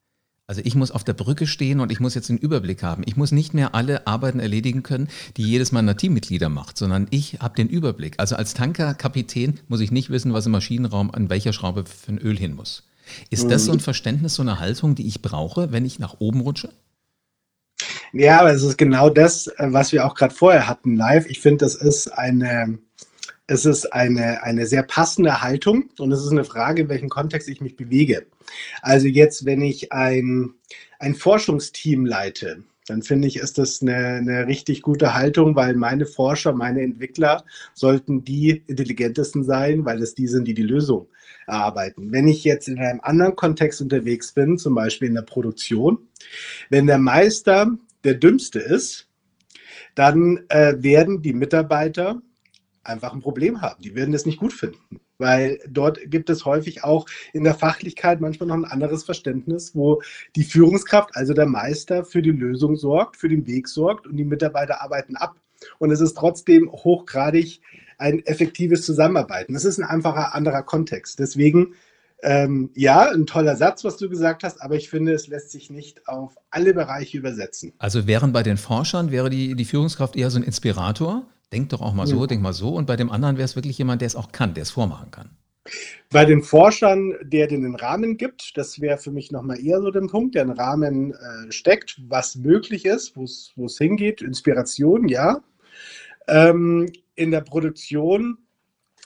Also 0.45 0.61
ich 0.63 0.75
muss 0.75 0.91
auf 0.91 1.05
der 1.05 1.13
Brücke 1.13 1.47
stehen 1.47 1.79
und 1.79 1.91
ich 1.91 1.99
muss 1.99 2.15
jetzt 2.15 2.29
den 2.29 2.37
Überblick 2.37 2.83
haben. 2.83 3.03
Ich 3.05 3.15
muss 3.15 3.31
nicht 3.31 3.53
mehr 3.53 3.73
alle 3.73 4.05
Arbeiten 4.07 4.39
erledigen 4.39 4.83
können, 4.83 5.07
die 5.37 5.43
jedes 5.43 5.71
meiner 5.71 5.95
Teammitglieder 5.95 6.49
macht, 6.49 6.77
sondern 6.77 7.07
ich 7.11 7.39
habe 7.39 7.55
den 7.55 7.69
Überblick. 7.69 8.15
Also 8.19 8.35
als 8.35 8.53
Tankerkapitän 8.53 9.61
muss 9.67 9.79
ich 9.79 9.91
nicht 9.91 10.09
wissen, 10.09 10.33
was 10.33 10.45
im 10.45 10.51
Maschinenraum 10.51 11.11
an 11.11 11.29
welcher 11.29 11.53
Schraube 11.53 11.85
für 11.85 12.11
ein 12.11 12.17
Öl 12.17 12.37
hin 12.37 12.55
muss. 12.55 12.83
Ist 13.29 13.49
das 13.49 13.65
so 13.65 13.71
ein 13.71 13.77
mhm. 13.77 13.81
Verständnis, 13.81 14.35
so 14.35 14.41
eine 14.41 14.59
Haltung, 14.59 14.95
die 14.95 15.07
ich 15.07 15.21
brauche, 15.21 15.71
wenn 15.71 15.85
ich 15.85 15.99
nach 15.99 16.15
oben 16.19 16.41
rutsche? 16.41 16.69
Ja, 18.13 18.41
aber 18.41 18.53
es 18.53 18.63
ist 18.63 18.77
genau 18.77 19.09
das, 19.09 19.47
äh, 19.47 19.67
was 19.69 19.91
wir 19.91 20.05
auch 20.05 20.15
gerade 20.15 20.33
vorher 20.33 20.67
hatten 20.67 20.95
live. 20.95 21.25
Ich 21.27 21.39
finde, 21.39 21.65
das 21.65 21.75
ist 21.75 22.07
eine, 22.07 22.77
es 23.47 23.65
ist 23.65 23.91
eine, 23.91 24.43
eine 24.43 24.67
sehr 24.67 24.83
passende 24.83 25.41
Haltung 25.41 25.89
und 25.97 26.11
es 26.11 26.23
ist 26.23 26.31
eine 26.31 26.45
Frage, 26.45 26.83
in 26.83 26.89
welchem 26.89 27.09
Kontext 27.09 27.49
ich 27.49 27.59
mich 27.59 27.75
bewege. 27.75 28.27
Also 28.81 29.07
jetzt, 29.07 29.45
wenn 29.45 29.61
ich 29.61 29.91
ein, 29.91 30.53
ein 30.99 31.15
Forschungsteam 31.15 32.05
leite, 32.05 32.63
dann 32.87 33.01
finde 33.01 33.27
ich, 33.27 33.37
ist 33.37 33.57
das 33.57 33.81
eine, 33.81 33.95
eine 33.95 34.47
richtig 34.47 34.81
gute 34.81 35.13
Haltung, 35.13 35.55
weil 35.55 35.75
meine 35.75 36.05
Forscher, 36.05 36.53
meine 36.53 36.81
Entwickler 36.81 37.45
sollten 37.73 38.23
die 38.23 38.63
intelligentesten 38.67 39.43
sein, 39.43 39.85
weil 39.85 40.01
es 40.01 40.15
die 40.15 40.27
sind, 40.27 40.47
die 40.47 40.53
die 40.53 40.63
Lösung 40.63 41.07
erarbeiten. 41.47 42.11
Wenn 42.11 42.27
ich 42.27 42.43
jetzt 42.43 42.67
in 42.67 42.79
einem 42.79 42.99
anderen 43.01 43.35
Kontext 43.35 43.81
unterwegs 43.81 44.33
bin, 44.33 44.57
zum 44.57 44.75
Beispiel 44.75 45.07
in 45.07 45.15
der 45.15 45.21
Produktion, 45.21 45.99
wenn 46.69 46.87
der 46.87 46.97
Meister 46.97 47.71
der 48.03 48.15
Dümmste 48.15 48.59
ist, 48.59 49.07
dann 49.95 50.43
äh, 50.49 50.75
werden 50.77 51.21
die 51.21 51.33
Mitarbeiter 51.33 52.21
einfach 52.83 53.13
ein 53.13 53.21
Problem 53.21 53.61
haben. 53.61 53.81
Die 53.81 53.95
werden 53.95 54.11
das 54.11 54.25
nicht 54.25 54.39
gut 54.39 54.53
finden, 54.53 54.99
weil 55.17 55.59
dort 55.69 55.99
gibt 56.05 56.29
es 56.29 56.45
häufig 56.45 56.83
auch 56.83 57.05
in 57.33 57.43
der 57.43 57.55
Fachlichkeit 57.55 58.21
manchmal 58.21 58.47
noch 58.47 58.55
ein 58.55 58.65
anderes 58.65 59.03
Verständnis, 59.03 59.75
wo 59.75 60.01
die 60.35 60.43
Führungskraft, 60.43 61.15
also 61.15 61.33
der 61.33 61.45
Meister, 61.45 62.03
für 62.03 62.21
die 62.21 62.31
Lösung 62.31 62.75
sorgt, 62.75 63.17
für 63.17 63.29
den 63.29 63.47
Weg 63.47 63.67
sorgt 63.67 64.07
und 64.07 64.17
die 64.17 64.25
Mitarbeiter 64.25 64.81
arbeiten 64.81 65.15
ab. 65.15 65.35
Und 65.79 65.91
es 65.91 66.01
ist 66.01 66.15
trotzdem 66.15 66.71
hochgradig 66.71 67.61
ein 67.97 68.25
effektives 68.25 68.85
Zusammenarbeiten. 68.85 69.53
Das 69.53 69.65
ist 69.65 69.79
ein 69.79 69.85
einfacher 69.85 70.35
anderer 70.35 70.63
Kontext. 70.63 71.19
Deswegen 71.19 71.75
ähm, 72.23 72.71
ja, 72.73 73.11
ein 73.11 73.25
toller 73.25 73.57
Satz, 73.57 73.83
was 73.83 73.97
du 73.97 74.09
gesagt 74.09 74.43
hast, 74.43 74.61
aber 74.61 74.75
ich 74.75 74.89
finde, 74.89 75.11
es 75.13 75.27
lässt 75.27 75.51
sich 75.51 75.69
nicht 75.69 76.07
auf 76.07 76.37
alle 76.49 76.73
Bereiche 76.73 77.17
übersetzen. 77.17 77.73
Also 77.77 78.07
während 78.07 78.31
bei 78.31 78.43
den 78.43 78.55
Forschern 78.55 79.11
wäre 79.11 79.29
die, 79.29 79.55
die 79.55 79.65
Führungskraft 79.65 80.15
eher 80.15 80.29
so 80.29 80.39
ein 80.39 80.43
Inspirator, 80.43 81.25
denk 81.51 81.69
doch 81.69 81.81
auch 81.81 81.93
mal 81.93 82.07
so, 82.07 82.21
ja. 82.21 82.27
denk 82.27 82.41
mal 82.41 82.53
so. 82.53 82.69
Und 82.69 82.85
bei 82.85 82.95
dem 82.95 83.11
anderen 83.11 83.37
wäre 83.37 83.45
es 83.45 83.55
wirklich 83.55 83.77
jemand, 83.77 84.01
der 84.01 84.07
es 84.07 84.15
auch 84.15 84.31
kann, 84.31 84.53
der 84.53 84.63
es 84.63 84.71
vormachen 84.71 85.11
kann. 85.11 85.29
Bei 86.11 86.25
den 86.25 86.41
Forschern, 86.41 87.15
der 87.23 87.47
den 87.47 87.75
Rahmen 87.75 88.17
gibt, 88.17 88.57
das 88.57 88.81
wäre 88.81 88.97
für 88.97 89.11
mich 89.11 89.31
nochmal 89.31 89.63
eher 89.63 89.81
so 89.81 89.91
der 89.91 90.01
Punkt, 90.01 90.35
der 90.35 90.41
einen 90.41 90.51
Rahmen 90.51 91.13
äh, 91.13 91.51
steckt, 91.51 92.01
was 92.07 92.35
möglich 92.35 92.85
ist, 92.85 93.15
wo 93.15 93.23
es 93.23 93.77
hingeht, 93.77 94.21
Inspiration, 94.21 95.07
ja. 95.07 95.41
Ähm, 96.27 96.91
in 97.15 97.31
der 97.31 97.41
Produktion, 97.41 98.37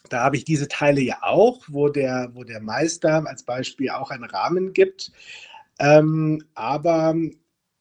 da 0.09 0.23
habe 0.23 0.37
ich 0.37 0.45
diese 0.45 0.67
Teile 0.67 1.01
ja 1.01 1.17
auch, 1.21 1.63
wo 1.67 1.89
der, 1.89 2.31
wo 2.33 2.43
der 2.43 2.61
Meister 2.61 3.25
als 3.27 3.43
Beispiel 3.43 3.91
auch 3.91 4.09
einen 4.09 4.23
Rahmen 4.23 4.73
gibt. 4.73 5.11
Ähm, 5.79 6.43
aber 6.55 7.15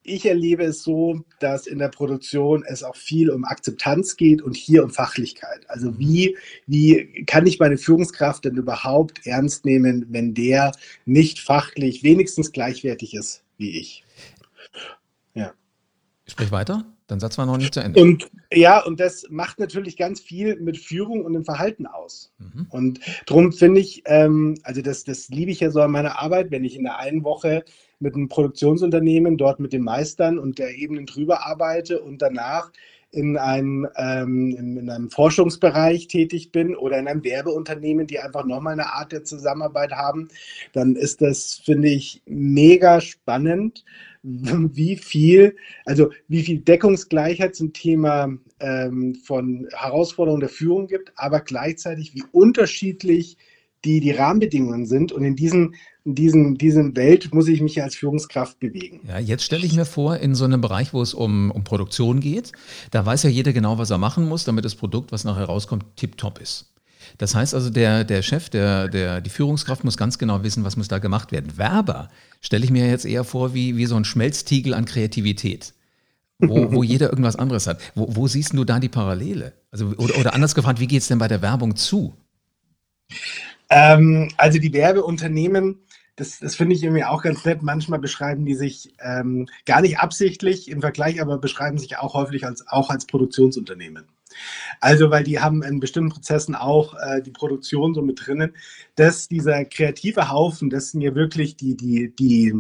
ich 0.06 0.26
erlebe 0.26 0.64
es 0.64 0.82
so, 0.82 1.20
dass 1.40 1.66
in 1.66 1.78
der 1.78 1.88
Produktion 1.88 2.64
es 2.66 2.82
auch 2.82 2.96
viel 2.96 3.30
um 3.30 3.44
Akzeptanz 3.44 4.16
geht 4.16 4.42
und 4.42 4.56
hier 4.56 4.84
um 4.84 4.90
Fachlichkeit. 4.90 5.68
Also 5.68 5.98
wie, 5.98 6.36
wie 6.66 7.24
kann 7.26 7.46
ich 7.46 7.58
meine 7.58 7.76
Führungskraft 7.76 8.44
denn 8.44 8.56
überhaupt 8.56 9.26
ernst 9.26 9.64
nehmen, 9.64 10.06
wenn 10.10 10.34
der 10.34 10.72
nicht 11.04 11.40
fachlich 11.40 12.02
wenigstens 12.02 12.52
gleichwertig 12.52 13.14
ist 13.14 13.42
wie 13.58 13.78
ich? 13.78 14.04
Ja. 15.34 15.52
Sprich 16.26 16.50
weiter. 16.50 16.84
Dein 17.08 17.20
Satz 17.20 17.38
war 17.38 17.46
noch 17.46 17.56
nicht 17.56 17.72
zu 17.72 17.80
Ende. 17.80 18.00
Und 18.00 18.28
ja, 18.52 18.84
und 18.84 18.98
das 18.98 19.26
macht 19.30 19.60
natürlich 19.60 19.96
ganz 19.96 20.20
viel 20.20 20.56
mit 20.56 20.76
Führung 20.76 21.24
und 21.24 21.34
dem 21.34 21.44
Verhalten 21.44 21.86
aus. 21.86 22.32
Mhm. 22.38 22.66
Und 22.70 23.00
darum 23.26 23.52
finde 23.52 23.80
ich, 23.80 24.02
ähm, 24.06 24.56
also 24.64 24.82
das, 24.82 25.04
das 25.04 25.28
liebe 25.28 25.52
ich 25.52 25.60
ja 25.60 25.70
so 25.70 25.80
an 25.80 25.92
meiner 25.92 26.18
Arbeit, 26.20 26.50
wenn 26.50 26.64
ich 26.64 26.76
in 26.76 26.82
der 26.82 26.98
einen 26.98 27.22
Woche 27.22 27.64
mit 28.00 28.14
einem 28.14 28.28
Produktionsunternehmen 28.28 29.36
dort 29.36 29.60
mit 29.60 29.72
den 29.72 29.82
Meistern 29.82 30.38
und 30.38 30.58
der 30.58 30.74
Ebenen 30.76 31.06
drüber 31.06 31.46
arbeite 31.46 32.00
und 32.00 32.22
danach 32.22 32.72
in 33.10 33.36
einem, 33.36 33.88
ähm, 33.96 34.50
in 34.56 34.90
einem 34.90 35.10
Forschungsbereich 35.10 36.08
tätig 36.08 36.52
bin 36.52 36.76
oder 36.76 36.98
in 36.98 37.08
einem 37.08 37.24
Werbeunternehmen, 37.24 38.06
die 38.06 38.18
einfach 38.18 38.44
nochmal 38.44 38.74
eine 38.74 38.92
Art 38.92 39.12
der 39.12 39.24
Zusammenarbeit 39.24 39.92
haben, 39.92 40.28
dann 40.72 40.96
ist 40.96 41.22
das, 41.22 41.60
finde 41.64 41.88
ich, 41.88 42.22
mega 42.26 43.00
spannend, 43.00 43.84
wie 44.22 44.96
viel, 44.96 45.56
also 45.84 46.10
wie 46.28 46.42
viel 46.42 46.58
Deckungsgleichheit 46.58 47.54
zum 47.54 47.72
Thema 47.72 48.36
ähm, 48.60 49.14
von 49.14 49.68
Herausforderungen 49.72 50.40
der 50.40 50.48
Führung 50.50 50.88
gibt, 50.88 51.12
aber 51.16 51.40
gleichzeitig 51.40 52.14
wie 52.14 52.24
unterschiedlich 52.32 53.36
die, 53.84 54.00
die 54.00 54.10
Rahmenbedingungen 54.10 54.86
sind. 54.86 55.12
Und 55.12 55.24
in 55.24 55.36
diesen 55.36 55.76
in 56.06 56.14
diesen, 56.14 56.56
diesen 56.56 56.96
Welt 56.96 57.34
muss 57.34 57.48
ich 57.48 57.60
mich 57.60 57.82
als 57.82 57.96
Führungskraft 57.96 58.60
bewegen. 58.60 59.00
Ja, 59.08 59.18
jetzt 59.18 59.42
stelle 59.42 59.66
ich 59.66 59.74
mir 59.74 59.84
vor, 59.84 60.16
in 60.18 60.36
so 60.36 60.44
einem 60.44 60.60
Bereich, 60.60 60.94
wo 60.94 61.02
es 61.02 61.12
um, 61.12 61.50
um 61.50 61.64
Produktion 61.64 62.20
geht, 62.20 62.52
da 62.92 63.04
weiß 63.04 63.24
ja 63.24 63.30
jeder 63.30 63.52
genau, 63.52 63.76
was 63.76 63.90
er 63.90 63.98
machen 63.98 64.28
muss, 64.28 64.44
damit 64.44 64.64
das 64.64 64.76
Produkt, 64.76 65.10
was 65.10 65.24
nachher 65.24 65.44
rauskommt, 65.44 65.84
tipptopp 65.96 66.40
ist. 66.40 66.72
Das 67.18 67.34
heißt 67.34 67.54
also, 67.54 67.70
der, 67.70 68.04
der 68.04 68.22
Chef, 68.22 68.48
der, 68.48 68.88
der, 68.88 69.20
die 69.20 69.30
Führungskraft 69.30 69.84
muss 69.84 69.96
ganz 69.96 70.18
genau 70.18 70.42
wissen, 70.44 70.64
was 70.64 70.76
muss 70.76 70.88
da 70.88 70.98
gemacht 70.98 71.32
werden. 71.32 71.56
Werber 71.56 72.08
stelle 72.40 72.64
ich 72.64 72.70
mir 72.70 72.88
jetzt 72.88 73.04
eher 73.04 73.24
vor 73.24 73.52
wie, 73.52 73.76
wie 73.76 73.86
so 73.86 73.96
ein 73.96 74.04
Schmelztiegel 74.04 74.74
an 74.74 74.84
Kreativität, 74.84 75.74
wo, 76.38 76.72
wo 76.72 76.82
jeder 76.84 77.10
irgendwas 77.10 77.36
anderes 77.36 77.66
hat. 77.66 77.80
Wo, 77.94 78.06
wo 78.14 78.28
siehst 78.28 78.52
du 78.52 78.64
da 78.64 78.78
die 78.78 78.88
Parallele? 78.88 79.54
Also, 79.72 79.86
oder, 79.98 80.18
oder 80.18 80.34
anders 80.34 80.54
gefragt, 80.54 80.78
wie 80.78 80.86
geht 80.86 81.02
es 81.02 81.08
denn 81.08 81.18
bei 81.18 81.28
der 81.28 81.42
Werbung 81.42 81.74
zu? 81.74 82.14
Ähm, 83.68 84.28
also 84.36 84.58
die 84.58 84.72
Werbeunternehmen 84.72 85.80
das, 86.16 86.38
das 86.38 86.56
finde 86.56 86.74
ich 86.74 86.82
irgendwie 86.82 87.04
auch 87.04 87.22
ganz 87.22 87.44
nett. 87.44 87.62
Manchmal 87.62 87.98
beschreiben 87.98 88.44
die 88.44 88.54
sich 88.54 88.94
ähm, 89.00 89.48
gar 89.66 89.82
nicht 89.82 89.98
absichtlich 89.98 90.70
im 90.70 90.80
Vergleich, 90.80 91.20
aber 91.20 91.38
beschreiben 91.38 91.78
sich 91.78 91.98
auch 91.98 92.14
häufig 92.14 92.46
als, 92.46 92.66
auch 92.68 92.90
als 92.90 93.06
Produktionsunternehmen. 93.06 94.06
Also, 94.80 95.10
weil 95.10 95.24
die 95.24 95.40
haben 95.40 95.62
in 95.62 95.80
bestimmten 95.80 96.10
Prozessen 96.10 96.54
auch 96.54 96.94
äh, 96.94 97.22
die 97.22 97.30
Produktion 97.30 97.94
so 97.94 98.02
mit 98.02 98.26
drinnen, 98.26 98.54
dass 98.94 99.28
dieser 99.28 99.64
kreative 99.64 100.30
Haufen, 100.30 100.70
das 100.70 100.90
sind 100.90 101.00
ja 101.02 101.14
wirklich 101.14 101.56
die, 101.56 101.76
die, 101.76 102.14
die, 102.14 102.54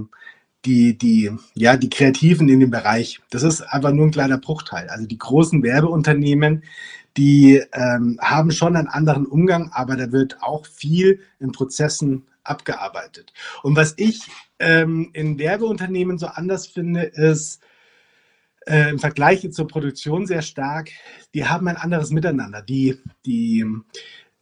die, 0.64 0.98
die, 0.98 1.30
ja, 1.54 1.76
die 1.76 1.90
Kreativen 1.90 2.48
in 2.48 2.60
dem 2.60 2.70
Bereich. 2.70 3.20
Das 3.30 3.42
ist 3.42 3.62
einfach 3.62 3.92
nur 3.92 4.06
ein 4.06 4.12
kleiner 4.12 4.38
Bruchteil. 4.38 4.88
Also 4.88 5.06
die 5.06 5.18
großen 5.18 5.62
Werbeunternehmen, 5.62 6.62
die 7.16 7.62
ähm, 7.72 8.18
haben 8.20 8.50
schon 8.50 8.76
einen 8.76 8.88
anderen 8.88 9.26
Umgang, 9.26 9.70
aber 9.72 9.96
da 9.96 10.12
wird 10.12 10.42
auch 10.42 10.66
viel 10.66 11.20
in 11.40 11.52
Prozessen 11.52 12.26
abgearbeitet. 12.44 13.32
Und 13.62 13.76
was 13.76 13.94
ich 13.96 14.20
ähm, 14.58 15.10
in 15.12 15.38
Werbeunternehmen 15.38 16.18
so 16.18 16.26
anders 16.26 16.66
finde, 16.66 17.02
ist, 17.02 17.60
äh, 18.66 18.90
im 18.90 18.98
Vergleich 18.98 19.48
zur 19.52 19.68
Produktion 19.68 20.26
sehr 20.26 20.42
stark, 20.42 20.90
die 21.34 21.46
haben 21.46 21.68
ein 21.68 21.76
anderes 21.76 22.10
Miteinander. 22.10 22.62
Die, 22.62 22.98
die, 23.24 23.64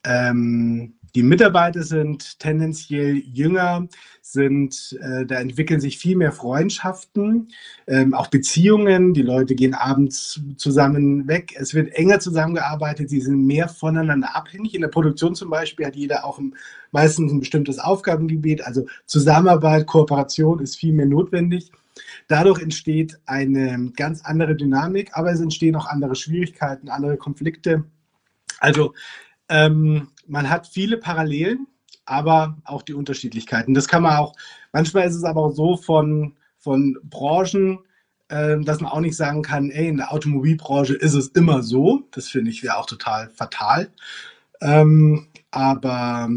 ähm, 0.05 0.95
die 1.15 1.23
Mitarbeiter 1.23 1.85
sind 1.85 2.41
tendenziell 2.41 3.17
jünger, 3.19 3.87
sind, 4.21 4.99
äh, 5.01 5.25
da 5.25 5.37
entwickeln 5.37 5.81
sich 5.81 5.97
viel 5.99 6.17
mehr 6.17 6.33
Freundschaften, 6.33 7.53
ähm, 7.87 8.15
auch 8.15 8.27
Beziehungen. 8.27 9.15
Die 9.15 9.23
Leute 9.23 9.55
gehen 9.55 9.75
abends 9.75 10.41
zusammen 10.57 11.29
weg. 11.29 11.55
Es 11.57 11.73
wird 11.73 11.95
enger 11.95 12.19
zusammengearbeitet. 12.19 13.11
Sie 13.11 13.21
sind 13.21 13.47
mehr 13.47 13.69
voneinander 13.69 14.35
abhängig. 14.35 14.75
In 14.75 14.81
der 14.81 14.89
Produktion 14.89 15.37
zum 15.37 15.51
Beispiel 15.51 15.87
hat 15.87 15.95
jeder 15.95 16.25
auch 16.25 16.41
ein, 16.41 16.57
meistens 16.91 17.31
ein 17.31 17.39
bestimmtes 17.39 17.79
Aufgabengebiet. 17.79 18.67
Also 18.67 18.87
Zusammenarbeit, 19.07 19.87
Kooperation 19.87 20.59
ist 20.59 20.77
viel 20.77 20.93
mehr 20.93 21.07
notwendig. 21.07 21.71
Dadurch 22.27 22.61
entsteht 22.61 23.21
eine 23.27 23.93
ganz 23.97 24.25
andere 24.25 24.57
Dynamik, 24.57 25.11
aber 25.13 25.31
es 25.31 25.41
entstehen 25.41 25.77
auch 25.77 25.87
andere 25.87 26.17
Schwierigkeiten, 26.17 26.89
andere 26.89 27.17
Konflikte. 27.17 27.85
Also 28.59 28.95
ähm, 29.49 30.09
man 30.27 30.49
hat 30.49 30.67
viele 30.67 30.97
Parallelen, 30.97 31.67
aber 32.05 32.59
auch 32.65 32.83
die 32.83 32.95
Unterschiedlichkeiten. 32.95 33.75
Das 33.75 33.89
kann 33.89 34.03
man 34.03 34.17
auch, 34.17 34.35
manchmal 34.73 35.07
ist 35.07 35.15
es 35.15 35.25
aber 35.25 35.43
auch 35.43 35.53
so 35.53 35.77
von, 35.77 36.35
von 36.59 36.99
Branchen, 37.05 37.79
äh, 38.29 38.59
dass 38.61 38.81
man 38.81 38.91
auch 38.91 39.01
nicht 39.01 39.17
sagen 39.17 39.43
kann, 39.43 39.71
ey, 39.71 39.89
in 39.89 39.99
der 39.99 40.13
Automobilbranche 40.13 40.95
ist 40.95 41.15
es 41.15 41.29
immer 41.29 41.63
so. 41.63 42.03
Das 42.11 42.29
finde 42.29 42.51
ich 42.51 42.63
wäre 42.63 42.77
auch 42.77 42.87
total 42.87 43.31
fatal. 43.31 43.91
Ähm, 44.61 45.29
aber 45.51 46.29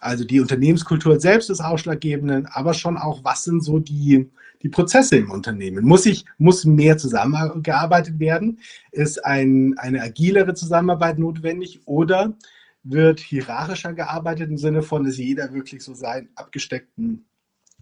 also 0.00 0.24
die 0.24 0.40
Unternehmenskultur 0.40 1.18
selbst 1.20 1.50
ist 1.50 1.60
ausschlaggebend, 1.60 2.48
aber 2.52 2.74
schon 2.74 2.96
auch, 2.96 3.24
was 3.24 3.44
sind 3.44 3.62
so 3.64 3.78
die, 3.78 4.30
die 4.62 4.68
Prozesse 4.68 5.16
im 5.16 5.30
Unternehmen? 5.30 5.84
Muss 5.84 6.06
ich, 6.06 6.24
muss 6.38 6.64
mehr 6.64 6.98
zusammengearbeitet 6.98 8.18
werden? 8.18 8.60
Ist 8.90 9.24
ein, 9.24 9.74
eine 9.78 10.02
agilere 10.02 10.54
Zusammenarbeit 10.54 11.18
notwendig 11.18 11.80
oder 11.86 12.36
wird 12.82 13.20
hierarchischer 13.20 13.92
gearbeitet 13.92 14.50
im 14.50 14.58
Sinne 14.58 14.82
von, 14.82 15.04
dass 15.04 15.18
jeder 15.18 15.52
wirklich 15.52 15.82
so 15.82 15.94
seinen 15.94 16.28
abgesteckten 16.34 17.24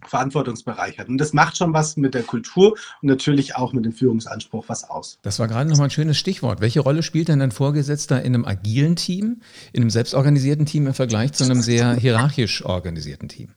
Verantwortungsbereich 0.05 0.99
hat. 0.99 1.07
Und 1.07 1.17
das 1.17 1.33
macht 1.33 1.57
schon 1.57 1.73
was 1.73 1.97
mit 1.97 2.13
der 2.13 2.21
Kultur 2.21 2.77
und 3.01 3.07
natürlich 3.07 3.55
auch 3.55 3.73
mit 3.73 3.83
dem 3.83 3.93
Führungsanspruch 3.93 4.65
was 4.67 4.87
aus. 4.87 5.17
Das 5.23 5.39
war 5.39 5.47
gerade 5.47 5.69
nochmal 5.69 5.87
ein 5.87 5.91
schönes 5.91 6.17
Stichwort. 6.17 6.61
Welche 6.61 6.81
Rolle 6.81 7.01
spielt 7.01 7.29
denn 7.29 7.41
ein 7.41 7.51
Vorgesetzter 7.51 8.21
in 8.21 8.35
einem 8.35 8.45
agilen 8.45 8.95
Team, 8.95 9.41
in 9.73 9.81
einem 9.81 9.89
selbstorganisierten 9.89 10.65
Team 10.67 10.85
im 10.85 10.93
Vergleich 10.93 11.33
zu 11.33 11.45
einem 11.45 11.61
sehr 11.61 11.95
hierarchisch 11.95 12.63
organisierten 12.63 13.27
Team? 13.27 13.55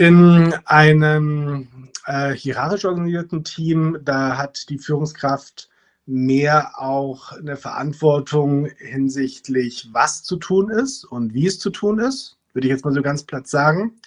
In 0.00 0.54
einem 0.64 1.68
äh, 2.06 2.32
hierarchisch 2.32 2.86
organisierten 2.86 3.44
Team, 3.44 3.98
da 4.02 4.38
hat 4.38 4.70
die 4.70 4.78
Führungskraft 4.78 5.68
mehr 6.06 6.80
auch 6.80 7.32
eine 7.32 7.58
Verantwortung 7.58 8.70
hinsichtlich, 8.78 9.90
was 9.92 10.22
zu 10.22 10.36
tun 10.36 10.70
ist 10.70 11.04
und 11.04 11.34
wie 11.34 11.46
es 11.46 11.58
zu 11.58 11.68
tun 11.68 11.98
ist, 11.98 12.38
würde 12.54 12.66
ich 12.66 12.72
jetzt 12.72 12.86
mal 12.86 12.94
so 12.94 13.02
ganz 13.02 13.24
platt 13.24 13.46
sagen. 13.46 14.00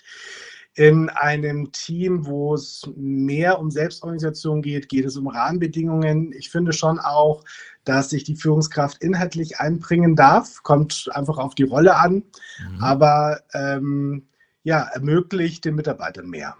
In 0.74 1.10
einem 1.10 1.72
Team, 1.72 2.26
wo 2.26 2.56
es 2.56 2.90
mehr 2.96 3.60
um 3.60 3.70
Selbstorganisation 3.70 4.64
geht, 4.64 4.90
geht 4.90 5.06
es 5.06 5.16
um 5.16 5.28
Rahmenbedingungen. 5.28 6.34
Ich 6.34 6.50
finde 6.50 6.74
schon 6.74 6.98
auch, 6.98 7.44
dass 7.84 8.10
sich 8.10 8.24
die 8.24 8.36
Führungskraft 8.36 9.04
inhaltlich 9.04 9.60
einbringen 9.60 10.16
darf, 10.16 10.64
kommt 10.64 11.08
einfach 11.14 11.38
auf 11.38 11.54
die 11.54 11.62
Rolle 11.62 11.98
an, 11.98 12.24
mhm. 12.68 12.82
aber 12.84 13.42
ähm, 13.54 14.24
ja, 14.64 14.84
ermöglicht 14.94 15.66
den 15.66 15.76
Mitarbeitern 15.76 16.30
mehr. 16.30 16.56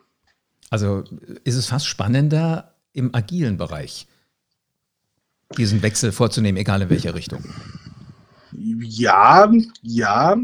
Also 0.70 1.04
ist 1.44 1.56
es 1.56 1.68
fast 1.68 1.88
spannender 1.88 2.76
im 2.94 3.14
agilen 3.14 3.58
Bereich, 3.58 4.08
diesen 5.58 5.82
Wechsel 5.82 6.12
vorzunehmen, 6.12 6.58
egal 6.58 6.82
in 6.82 6.90
welche 6.90 7.14
Richtung. 7.14 7.44
Ja, 8.52 9.52
ja. 9.82 10.38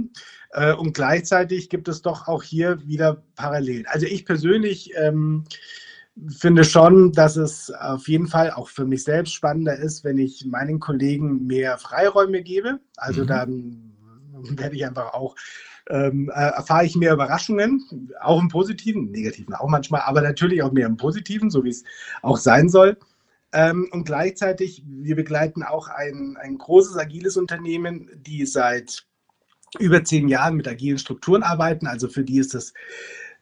Äh, 0.51 0.73
und 0.73 0.93
gleichzeitig 0.93 1.69
gibt 1.69 1.87
es 1.87 2.01
doch 2.01 2.27
auch 2.27 2.43
hier 2.43 2.85
wieder 2.85 3.23
Parallelen. 3.35 3.85
Also 3.87 4.05
ich 4.05 4.25
persönlich 4.25 4.91
ähm, 4.95 5.45
finde 6.27 6.63
schon, 6.63 7.11
dass 7.11 7.35
es 7.35 7.71
auf 7.71 8.07
jeden 8.07 8.27
Fall 8.27 8.51
auch 8.51 8.67
für 8.69 8.85
mich 8.85 9.03
selbst 9.03 9.33
spannender 9.33 9.77
ist, 9.77 10.03
wenn 10.03 10.17
ich 10.17 10.45
meinen 10.45 10.79
Kollegen 10.79 11.45
mehr 11.45 11.77
Freiräume 11.77 12.41
gebe. 12.41 12.79
Also 12.97 13.23
mhm. 13.23 13.27
dann 13.27 13.93
werde 14.57 14.75
ich 14.75 14.85
einfach 14.85 15.13
auch 15.13 15.35
ähm, 15.89 16.31
äh, 16.33 16.39
erfahre 16.39 16.85
ich 16.85 16.95
mehr 16.95 17.13
Überraschungen, 17.13 18.11
auch 18.21 18.39
im 18.39 18.47
Positiven, 18.47 19.11
Negativen 19.11 19.53
auch 19.55 19.67
manchmal, 19.67 20.01
aber 20.01 20.21
natürlich 20.21 20.61
auch 20.61 20.71
mehr 20.71 20.87
im 20.87 20.97
Positiven, 20.97 21.49
so 21.49 21.63
wie 21.63 21.69
es 21.69 21.83
auch 22.21 22.37
sein 22.37 22.69
soll. 22.69 22.97
Ähm, 23.51 23.89
und 23.91 24.05
gleichzeitig, 24.05 24.83
wir 24.85 25.15
begleiten 25.15 25.63
auch 25.63 25.87
ein, 25.87 26.37
ein 26.39 26.57
großes 26.57 26.97
agiles 26.97 27.37
Unternehmen, 27.37 28.09
die 28.15 28.45
seit 28.45 29.05
über 29.79 30.03
zehn 30.03 30.27
Jahren 30.27 30.55
mit 30.55 30.67
agilen 30.67 30.99
Strukturen 30.99 31.43
arbeiten. 31.43 31.87
Also 31.87 32.07
für 32.07 32.23
die 32.23 32.37
ist 32.37 32.53
das 32.53 32.73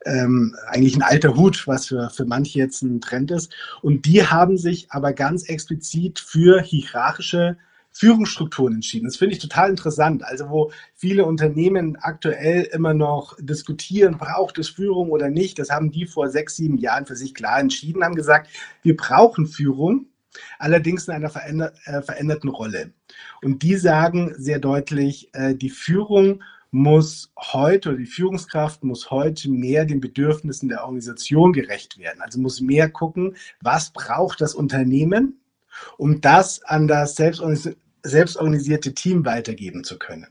ähm, 0.06 0.56
eigentlich 0.68 0.96
ein 0.96 1.02
alter 1.02 1.36
Hut, 1.36 1.68
was 1.68 1.88
für, 1.88 2.10
für 2.10 2.26
manche 2.26 2.60
jetzt 2.60 2.82
ein 2.82 3.02
Trend 3.02 3.32
ist. 3.32 3.54
Und 3.82 4.06
die 4.06 4.26
haben 4.26 4.58
sich 4.58 4.92
aber 4.92 5.12
ganz 5.12 5.44
explizit 5.44 6.20
für 6.20 6.62
hierarchische 6.62 7.58
Führungsstrukturen 7.98 8.76
entschieden. 8.76 9.06
Das 9.06 9.18
finde 9.18 9.36
ich 9.36 9.42
total 9.42 9.70
interessant. 9.70 10.24
Also 10.24 10.50
wo 10.50 10.72
viele 10.96 11.26
Unternehmen 11.26 11.98
aktuell 11.98 12.64
immer 12.72 12.94
noch 12.94 13.36
diskutieren, 13.40 14.18
braucht 14.18 14.58
es 14.60 14.70
Führung 14.70 15.10
oder 15.12 15.30
nicht, 15.30 15.60
das 15.60 15.70
haben 15.70 15.92
die 15.92 16.06
vor 16.06 16.30
sechs, 16.30 16.56
sieben 16.56 16.78
Jahren 16.78 17.06
für 17.06 17.16
sich 17.16 17.34
klar 17.34 17.60
entschieden, 17.60 18.04
haben 18.04 18.16
gesagt, 18.16 18.50
wir 18.84 18.96
brauchen 18.96 19.48
Führung, 19.48 20.08
allerdings 20.60 21.08
in 21.08 21.16
einer 21.16 21.30
veränder 21.30 21.74
äh, 21.86 22.02
veränderten 22.02 22.50
Rolle. 22.50 22.94
Und 23.42 23.64
die 23.64 23.76
sagen 23.76 24.34
sehr 24.38 24.60
deutlich, 24.60 25.30
äh, 25.34 25.56
die 25.56 25.72
Führung 25.72 26.44
muss 26.70 27.32
heute 27.38 27.90
oder 27.90 27.98
die 27.98 28.06
Führungskraft 28.06 28.84
muss 28.84 29.10
heute 29.10 29.50
mehr 29.50 29.86
den 29.86 30.02
Bedürfnissen 30.02 30.70
der 30.70 30.84
Organisation 30.84 31.54
gerecht 31.54 31.98
werden. 31.98 32.22
Also 32.22 32.40
muss 32.40 32.62
mehr 32.62 32.90
gucken, 32.90 33.36
was 33.62 33.92
braucht 33.92 34.42
das 34.42 34.54
Unternehmen, 34.54 35.40
um 35.98 36.22
das 36.22 36.62
an 36.64 36.88
das 36.88 37.16
selbstorganisierte 37.16 37.87
Team 38.94 39.26
weitergeben 39.26 39.84
zu 39.84 39.98
können. 39.98 40.28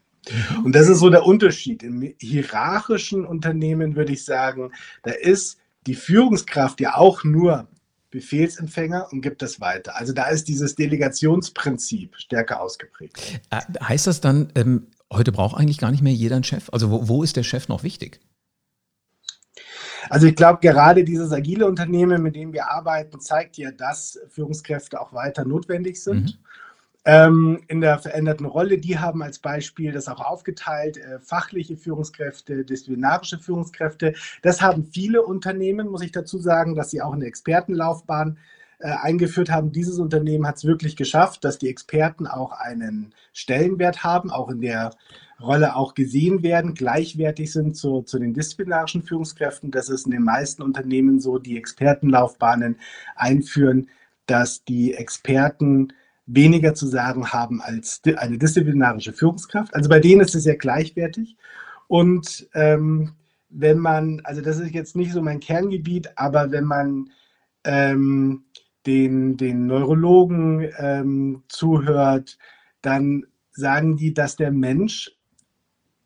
Und 0.65 0.75
das 0.75 0.89
ist 0.89 0.99
so 0.99 1.11
der 1.11 1.25
Unterschied. 1.25 1.83
Im 1.83 2.15
hierarchischen 2.19 3.25
Unternehmen 3.25 3.97
würde 3.97 4.13
ich 4.13 4.25
sagen, 4.25 4.73
da 5.03 5.13
ist 5.13 5.59
die 5.87 5.95
Führungskraft 5.95 6.81
ja 6.81 6.97
auch 6.97 7.23
nur 7.25 7.69
Befehlsempfänger 8.11 9.09
und 9.13 9.21
gibt 9.21 9.43
das 9.43 9.61
weiter. 9.61 9.97
Also 9.97 10.13
da 10.13 10.27
ist 10.29 10.49
dieses 10.49 10.75
Delegationsprinzip 10.75 12.17
stärker 12.17 12.61
ausgeprägt. 12.61 13.41
Äh, 13.51 13.61
heißt 13.83 14.07
das 14.07 14.21
dann, 14.21 14.53
ähm, 14.55 14.89
heute 15.13 15.33
braucht 15.33 15.57
eigentlich 15.57 15.79
gar 15.79 15.91
nicht 15.91 16.03
mehr 16.03 16.13
jeder 16.13 16.37
einen 16.37 16.45
Chef? 16.45 16.69
Also 16.73 16.91
wo, 16.91 17.09
wo 17.09 17.23
ist 17.23 17.37
der 17.37 17.43
Chef 17.43 17.69
noch 17.69 17.83
wichtig? 17.83 18.21
Also 20.09 20.29
ich 20.29 20.37
glaube, 20.37 20.61
gerade 20.61 21.05
dieses 21.05 21.33
agile 21.33 21.67
Unternehmen, 21.67 22.23
mit 22.23 22.37
dem 22.37 22.53
wir 22.53 22.71
arbeiten, 22.71 23.21
zeigt 23.21 23.59
ja, 23.59 23.73
dass 23.73 24.19
Führungskräfte 24.29 25.01
auch 25.01 25.13
weiter 25.13 25.45
notwendig 25.45 26.03
sind. 26.03 26.37
Mhm 26.37 26.47
ähm, 27.07 27.63
in 27.69 27.81
der 27.81 27.99
veränderten 27.99 28.47
Rolle. 28.47 28.79
Die 28.79 28.99
haben 28.99 29.23
als 29.23 29.39
Beispiel 29.39 29.93
das 29.93 30.09
auch 30.09 30.21
aufgeteilt, 30.21 30.99
äh, 30.99 31.21
fachliche 31.21 31.77
Führungskräfte, 31.77 32.65
disziplinarische 32.65 33.39
Führungskräfte. 33.39 34.15
Das 34.43 34.61
haben 34.61 34.85
viele 34.85 35.23
Unternehmen, 35.23 35.89
muss 35.89 36.03
ich 36.03 36.13
dazu 36.13 36.39
sagen, 36.39 36.75
dass 36.75 36.91
sie 36.91 37.01
auch 37.01 37.13
eine 37.13 37.27
Expertenlaufbahn 37.27 38.39
äh, 38.81 38.89
eingeführt 38.89 39.51
haben. 39.51 39.71
Dieses 39.71 40.01
Unternehmen 40.01 40.47
hat 40.49 40.57
es 40.57 40.65
wirklich 40.65 40.97
geschafft, 40.97 41.45
dass 41.45 41.59
die 41.59 41.69
Experten 41.69 42.27
auch 42.27 42.51
einen 42.51 43.15
Stellenwert 43.33 44.03
haben, 44.03 44.31
auch 44.31 44.51
in 44.51 44.61
der 44.61 44.91
Rolle 45.41 45.77
auch 45.77 45.95
gesehen 45.95 46.43
werden, 46.43 46.75
gleichwertig 46.75 47.53
sind 47.53 47.77
zu, 47.77 48.03
zu 48.03 48.19
den 48.19 48.35
disziplinarischen 48.35 49.03
Führungskräften. 49.05 49.71
Das 49.71 49.89
ist 49.89 50.07
in 50.07 50.13
den 50.13 50.25
meisten 50.25 50.63
Unternehmen 50.63 51.21
so, 51.21 51.39
die 51.39 51.57
Expertenlaufbahnen 51.57 52.79
einführen, 53.15 53.91
dass 54.27 54.65
die 54.65 54.95
Experten 54.95 55.93
weniger 56.27 56.75
zu 56.75 56.87
sagen 56.87 57.33
haben 57.33 57.63
als 57.63 58.03
eine 58.17 58.39
disziplinarische 58.39 59.13
Führungskraft. 59.13 59.75
Also 59.75 59.89
bei 59.89 60.01
denen 60.01 60.21
ist 60.21 60.35
es 60.35 60.45
ja 60.45 60.57
gleichwertig. 60.57 61.37
Und 61.87 62.49
ähm, 62.55 63.13
wenn 63.49 63.79
man, 63.79 64.21
also 64.25 64.43
das 64.43 64.59
ist 64.59 64.75
jetzt 64.75 64.97
nicht 64.97 65.13
so 65.13 65.23
mein 65.23 65.41
Kerngebiet, 65.41 66.11
aber 66.17 66.51
wenn 66.51 66.65
man 66.65 67.11
ähm, 67.65 68.45
den, 68.87 69.37
den 69.37 69.67
Neurologen 69.67 70.69
ähm, 70.79 71.43
zuhört, 71.49 72.39
dann 72.83 73.25
sagen 73.53 73.97
die, 73.97 74.13
dass 74.13 74.37
der 74.37 74.51
Mensch 74.51 75.13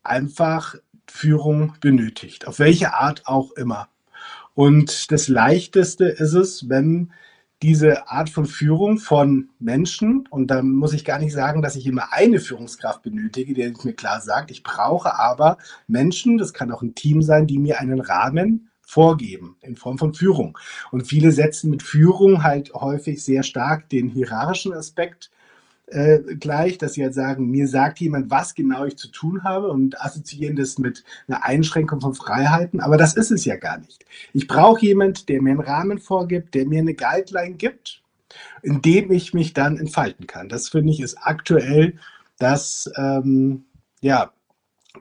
einfach 0.03 0.77
Führung 1.07 1.75
benötigt, 1.81 2.47
auf 2.47 2.59
welche 2.59 2.95
Art 2.95 3.27
auch 3.27 3.53
immer. 3.53 3.89
Und 4.55 5.11
das 5.11 5.29
Leichteste 5.29 6.05
ist 6.05 6.35
es, 6.35 6.69
wenn 6.69 7.13
diese 7.63 8.09
Art 8.09 8.31
von 8.31 8.47
Führung 8.47 8.99
von 8.99 9.51
Menschen, 9.59 10.27
und 10.31 10.51
da 10.51 10.63
muss 10.63 10.95
ich 10.95 11.05
gar 11.05 11.19
nicht 11.19 11.33
sagen, 11.33 11.61
dass 11.61 11.77
ich 11.77 11.87
immer 11.87 12.13
eine 12.13 12.41
Führungskraft 12.41 13.03
benötige, 13.03 13.53
die 13.53 13.75
mir 13.85 13.93
klar 13.95 14.21
sagt, 14.21 14.51
ich 14.51 14.63
brauche 14.63 15.19
aber 15.19 15.59
Menschen, 15.87 16.39
das 16.39 16.55
kann 16.55 16.73
auch 16.73 16.83
ein 16.83 16.95
Team 16.95 17.23
sein, 17.23 17.47
die 17.47 17.59
mir 17.59 17.81
einen 17.81 18.01
Rahmen 18.01 18.71
vorgeben 18.81 19.57
in 19.61 19.77
Form 19.77 19.99
von 19.99 20.15
Führung. 20.15 20.59
Und 20.91 21.07
viele 21.07 21.33
setzen 21.33 21.71
mit 21.71 21.83
Führung 21.83 22.43
halt 22.43 22.73
häufig 22.75 23.23
sehr 23.23 23.43
stark 23.43 23.89
den 23.89 24.09
hierarchischen 24.09 24.73
Aspekt 24.73 25.31
äh, 25.91 26.21
gleich, 26.37 26.79
dass 26.79 26.95
sie 26.95 27.03
halt 27.03 27.15
sagen, 27.15 27.51
mir 27.51 27.69
sagt 27.69 28.01
jemand, 28.01 28.31
was 28.31 28.55
genau 28.55 28.85
ich 28.85 28.97
zu 28.97 29.09
tun 29.09 29.45
habe 29.45 29.69
und 29.69 30.01
assoziieren 30.01 30.57
das 30.57 30.79
mit 30.79 31.05
einer 31.29 31.45
Einschränkung 31.45 32.01
von 32.01 32.15
Freiheiten. 32.15 32.81
Aber 32.81 32.97
das 32.97 33.15
ist 33.15 33.31
es 33.31 33.45
ja 33.45 33.57
gar 33.57 33.79
nicht. 33.79 34.05
Ich 34.33 34.47
brauche 34.47 34.85
jemand, 34.85 35.29
der 35.29 35.43
mir 35.43 35.51
einen 35.51 35.61
Rahmen 35.61 35.99
vorgibt, 35.99 36.55
der 36.55 36.67
mir 36.67 36.81
eine 36.81 36.95
Guideline 36.95 37.57
gibt, 37.57 38.03
in 38.63 38.83
dem 38.83 39.11
ich 39.11 39.35
mich 39.35 39.53
dann 39.53 39.77
entfalten 39.77 40.27
kann. 40.27 40.49
Das 40.49 40.69
finde 40.69 40.93
ich 40.93 41.01
ist 41.01 41.17
aktuell 41.21 41.99
das, 42.39 42.91
ähm, 42.97 43.65
ja, 44.01 44.33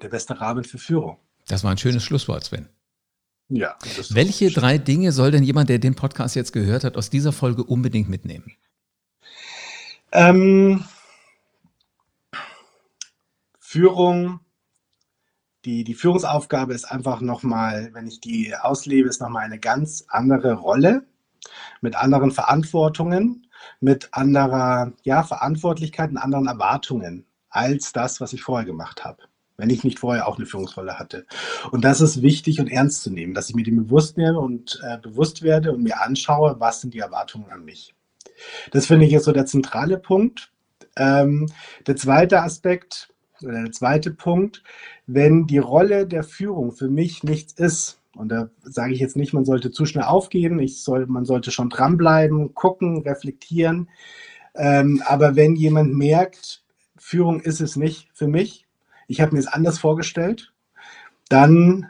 der 0.01 0.09
beste 0.09 0.39
Rahmen 0.39 0.63
für 0.63 0.77
Führung. 0.77 1.17
Das 1.47 1.63
war 1.63 1.71
ein 1.71 1.77
schönes 1.77 2.03
Schlusswort, 2.03 2.43
Sven. 2.43 2.69
Ja. 3.49 3.75
Welche 4.09 4.51
drei 4.51 4.77
Dinge 4.77 5.11
soll 5.11 5.31
denn 5.31 5.43
jemand, 5.43 5.69
der 5.69 5.79
den 5.79 5.95
Podcast 5.95 6.35
jetzt 6.35 6.53
gehört 6.53 6.83
hat, 6.83 6.97
aus 6.97 7.09
dieser 7.09 7.31
Folge 7.31 7.63
unbedingt 7.63 8.07
mitnehmen? 8.07 8.51
Ähm, 10.11 10.83
Führung, 13.59 14.39
die, 15.65 15.83
die 15.83 15.93
Führungsaufgabe 15.93 16.73
ist 16.73 16.85
einfach 16.85 17.21
nochmal, 17.21 17.89
wenn 17.93 18.07
ich 18.07 18.19
die 18.19 18.55
auslebe, 18.55 19.09
ist 19.09 19.21
nochmal 19.21 19.43
eine 19.43 19.59
ganz 19.59 20.05
andere 20.07 20.53
Rolle 20.53 21.05
mit 21.81 21.95
anderen 21.95 22.31
Verantwortungen, 22.31 23.47
mit 23.79 24.13
anderer 24.13 24.93
ja, 25.03 25.23
Verantwortlichkeit 25.23 26.09
und 26.09 26.17
anderen 26.17 26.47
Erwartungen 26.47 27.25
als 27.49 27.93
das, 27.93 28.21
was 28.21 28.33
ich 28.33 28.41
vorher 28.41 28.65
gemacht 28.65 29.05
habe 29.05 29.23
wenn 29.59 29.69
ich 29.69 29.83
nicht 29.83 29.99
vorher 29.99 30.27
auch 30.27 30.37
eine 30.37 30.45
Führungsrolle 30.45 30.97
hatte. 30.97 31.25
Und 31.71 31.83
das 31.83 31.99
ist 31.99 32.21
wichtig 32.21 32.61
und 32.61 32.71
ernst 32.71 33.03
zu 33.03 33.11
nehmen, 33.11 33.33
dass 33.33 33.49
ich 33.49 33.55
mir 33.55 33.63
dem 33.63 33.75
bewusst 33.75 34.17
nehme 34.17 34.39
und 34.39 34.79
äh, 34.83 34.97
bewusst 34.97 35.43
werde 35.43 35.73
und 35.73 35.83
mir 35.83 36.01
anschaue, 36.01 36.55
was 36.59 36.79
sind 36.79 36.93
die 36.93 36.99
Erwartungen 36.99 37.51
an 37.51 37.65
mich. 37.65 37.93
Das 38.71 38.85
finde 38.85 39.05
ich 39.05 39.11
jetzt 39.11 39.25
so 39.25 39.31
der 39.31 39.45
zentrale 39.45 39.97
Punkt. 39.97 40.51
Ähm, 40.95 41.47
der 41.87 41.95
zweite 41.95 42.41
Aspekt 42.41 43.13
oder 43.41 43.63
der 43.63 43.71
zweite 43.71 44.11
Punkt, 44.11 44.63
wenn 45.07 45.47
die 45.47 45.59
Rolle 45.59 46.07
der 46.07 46.23
Führung 46.23 46.71
für 46.71 46.89
mich 46.89 47.23
nichts 47.23 47.53
ist, 47.53 47.99
und 48.15 48.29
da 48.29 48.49
sage 48.63 48.93
ich 48.93 48.99
jetzt 48.99 49.15
nicht, 49.15 49.33
man 49.33 49.45
sollte 49.45 49.71
zu 49.71 49.85
schnell 49.85 50.03
aufgeben, 50.03 50.59
ich 50.59 50.83
soll, 50.83 51.05
man 51.05 51.25
sollte 51.25 51.51
schon 51.51 51.69
dranbleiben, 51.69 52.53
gucken, 52.53 53.01
reflektieren. 53.01 53.87
Ähm, 54.55 55.01
aber 55.05 55.35
wenn 55.35 55.55
jemand 55.55 55.93
merkt, 55.95 56.63
Führung 56.97 57.39
ist 57.39 57.61
es 57.61 57.75
nicht 57.75 58.09
für 58.13 58.27
mich, 58.27 58.65
ich 59.07 59.21
habe 59.21 59.33
mir 59.33 59.39
es 59.39 59.47
anders 59.47 59.79
vorgestellt, 59.79 60.53
dann 61.29 61.87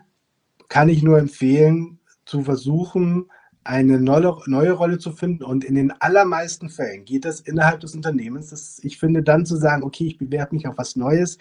kann 0.68 0.90
ich 0.90 1.02
nur 1.02 1.18
empfehlen, 1.18 2.00
zu 2.26 2.44
versuchen, 2.44 3.32
eine 3.64 4.00
neue, 4.00 4.38
neue 4.48 4.72
Rolle 4.72 4.98
zu 4.98 5.12
finden. 5.12 5.44
Und 5.44 5.64
in 5.64 5.76
den 5.76 5.92
allermeisten 5.92 6.70
Fällen 6.70 7.06
geht 7.06 7.26
das 7.26 7.42
innerhalb 7.42 7.82
des 7.82 7.96
Unternehmens. 7.96 8.50
Das, 8.50 8.80
ich 8.84 8.98
finde 8.98 9.24
dann 9.24 9.46
zu 9.46 9.56
sagen, 9.56 9.84
okay, 9.84 10.08
ich 10.08 10.18
bewerbe 10.18 10.56
mich 10.56 10.68
auf 10.68 10.78
was 10.78 10.96
Neues. 10.96 11.38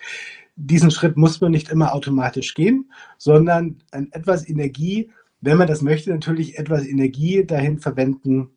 Diesen 0.57 0.91
Schritt 0.91 1.17
muss 1.17 1.41
man 1.41 1.53
nicht 1.53 1.71
immer 1.71 1.95
automatisch 1.95 2.55
gehen, 2.55 2.91
sondern 3.17 3.79
etwas 3.93 4.49
Energie, 4.49 5.11
wenn 5.41 5.57
man 5.57 5.69
das 5.69 5.83
möchte, 5.83 6.11
natürlich 6.11 6.59
etwas 6.59 6.85
Energie 6.85 7.45
dahin 7.45 7.79
verwenden, 7.79 8.51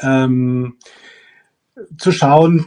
ähm, 0.00 0.76
zu 1.98 2.12
schauen, 2.12 2.66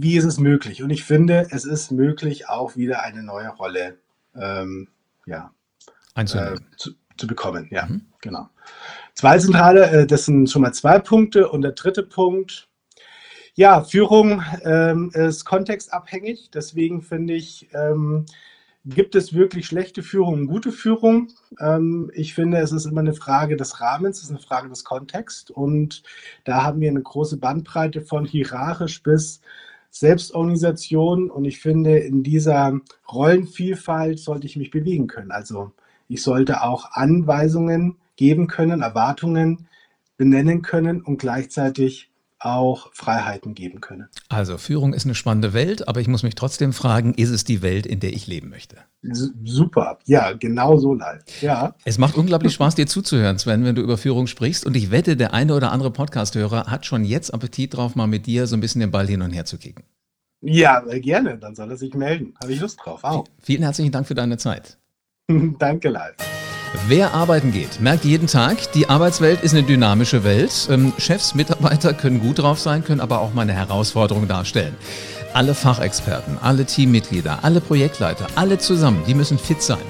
wie 0.00 0.16
ist 0.16 0.24
es 0.24 0.38
möglich? 0.38 0.82
Und 0.82 0.90
ich 0.90 1.04
finde, 1.04 1.48
es 1.50 1.64
ist 1.64 1.92
möglich, 1.92 2.48
auch 2.48 2.76
wieder 2.76 3.02
eine 3.02 3.22
neue 3.22 3.48
Rolle 3.48 3.98
ähm, 4.34 4.88
ja, 5.26 5.52
äh, 6.16 6.24
zu, 6.76 6.92
zu, 7.18 7.26
bekommen. 7.26 7.68
Ja, 7.70 7.86
mhm. 7.86 8.02
genau. 8.20 8.48
Zwei 9.14 9.38
zentrale, 9.38 9.90
äh, 9.90 10.06
das 10.06 10.24
sind 10.24 10.50
schon 10.50 10.62
mal 10.62 10.72
zwei 10.72 10.98
Punkte. 10.98 11.48
Und 11.48 11.62
der 11.62 11.72
dritte 11.72 12.02
Punkt, 12.02 12.68
ja, 13.54 13.82
Führung 13.82 14.42
ähm, 14.64 15.10
ist 15.12 15.44
kontextabhängig. 15.44 16.50
Deswegen 16.52 17.02
finde 17.02 17.34
ich, 17.34 17.68
ähm, 17.74 18.26
gibt 18.84 19.14
es 19.14 19.34
wirklich 19.34 19.66
schlechte 19.66 20.02
Führung 20.02 20.34
und 20.34 20.46
gute 20.46 20.72
Führung? 20.72 21.28
Ähm, 21.60 22.10
ich 22.14 22.34
finde, 22.34 22.58
es 22.58 22.72
ist 22.72 22.86
immer 22.86 23.00
eine 23.00 23.14
Frage 23.14 23.56
des 23.56 23.80
Rahmens, 23.80 24.18
es 24.18 24.24
ist 24.24 24.30
eine 24.30 24.38
Frage 24.38 24.68
des 24.68 24.84
Kontexts. 24.84 25.50
Und 25.50 26.02
da 26.44 26.62
haben 26.62 26.80
wir 26.80 26.90
eine 26.90 27.02
große 27.02 27.38
Bandbreite 27.38 28.02
von 28.02 28.24
hierarchisch 28.24 29.02
bis 29.02 29.40
Selbstorganisation 29.90 31.30
und 31.30 31.44
ich 31.44 31.60
finde, 31.60 31.98
in 31.98 32.22
dieser 32.22 32.78
Rollenvielfalt 33.10 34.18
sollte 34.18 34.46
ich 34.46 34.56
mich 34.56 34.70
bewegen 34.70 35.06
können. 35.06 35.30
Also 35.30 35.72
ich 36.08 36.22
sollte 36.22 36.62
auch 36.62 36.92
Anweisungen 36.92 37.96
geben 38.16 38.48
können, 38.48 38.82
Erwartungen 38.82 39.68
benennen 40.16 40.62
können 40.62 41.02
und 41.02 41.18
gleichzeitig 41.18 42.10
auch 42.40 42.90
Freiheiten 42.92 43.54
geben 43.54 43.80
können. 43.80 44.08
Also 44.28 44.58
Führung 44.58 44.94
ist 44.94 45.04
eine 45.04 45.16
spannende 45.16 45.54
Welt, 45.54 45.88
aber 45.88 46.00
ich 46.00 46.06
muss 46.06 46.22
mich 46.22 46.36
trotzdem 46.36 46.72
fragen, 46.72 47.14
ist 47.14 47.30
es 47.30 47.42
die 47.42 47.62
Welt, 47.62 47.84
in 47.84 47.98
der 47.98 48.12
ich 48.12 48.28
leben 48.28 48.48
möchte? 48.48 48.76
Super, 49.02 49.98
ja, 50.04 50.32
genau 50.34 50.76
so 50.76 50.94
live. 50.94 51.22
Ja. 51.42 51.74
Es 51.84 51.98
macht 51.98 52.16
unglaublich 52.16 52.54
Spaß, 52.54 52.76
dir 52.76 52.86
zuzuhören, 52.86 53.38
Sven, 53.38 53.64
wenn 53.64 53.74
du 53.74 53.82
über 53.82 53.98
Führung 53.98 54.28
sprichst. 54.28 54.64
Und 54.66 54.76
ich 54.76 54.92
wette, 54.92 55.16
der 55.16 55.34
eine 55.34 55.54
oder 55.54 55.72
andere 55.72 55.90
Podcast-Hörer 55.90 56.66
hat 56.66 56.86
schon 56.86 57.04
jetzt 57.04 57.34
Appetit 57.34 57.76
drauf, 57.76 57.96
mal 57.96 58.06
mit 58.06 58.26
dir 58.26 58.46
so 58.46 58.56
ein 58.56 58.60
bisschen 58.60 58.80
den 58.80 58.92
Ball 58.92 59.08
hin 59.08 59.22
und 59.22 59.32
her 59.32 59.44
zu 59.44 59.58
kicken. 59.58 59.84
Ja, 60.40 60.80
gerne, 60.98 61.38
dann 61.38 61.56
soll 61.56 61.70
er 61.72 61.76
sich 61.76 61.92
melden. 61.94 62.34
Habe 62.40 62.52
ich 62.52 62.60
Lust 62.60 62.78
drauf. 62.84 63.02
Auch. 63.02 63.26
Vielen 63.40 63.64
herzlichen 63.64 63.90
Dank 63.90 64.06
für 64.06 64.14
deine 64.14 64.38
Zeit. 64.38 64.78
Danke, 65.58 65.90
live. 65.90 66.14
Wer 66.86 67.12
arbeiten 67.12 67.52
geht, 67.52 67.80
merkt 67.80 68.04
jeden 68.04 68.28
Tag, 68.28 68.72
die 68.72 68.88
Arbeitswelt 68.88 69.42
ist 69.42 69.52
eine 69.52 69.62
dynamische 69.62 70.24
Welt. 70.24 70.68
Ähm, 70.70 70.92
Chefs, 70.98 71.34
Mitarbeiter 71.34 71.92
können 71.92 72.20
gut 72.20 72.38
drauf 72.38 72.58
sein, 72.58 72.84
können 72.84 73.00
aber 73.00 73.20
auch 73.20 73.34
mal 73.34 73.42
eine 73.42 73.52
Herausforderung 73.52 74.26
darstellen. 74.26 74.74
Alle 75.34 75.54
Fachexperten, 75.54 76.38
alle 76.40 76.64
Teammitglieder, 76.64 77.40
alle 77.42 77.60
Projektleiter, 77.60 78.26
alle 78.36 78.58
zusammen, 78.58 79.02
die 79.06 79.14
müssen 79.14 79.38
fit 79.38 79.62
sein. 79.62 79.82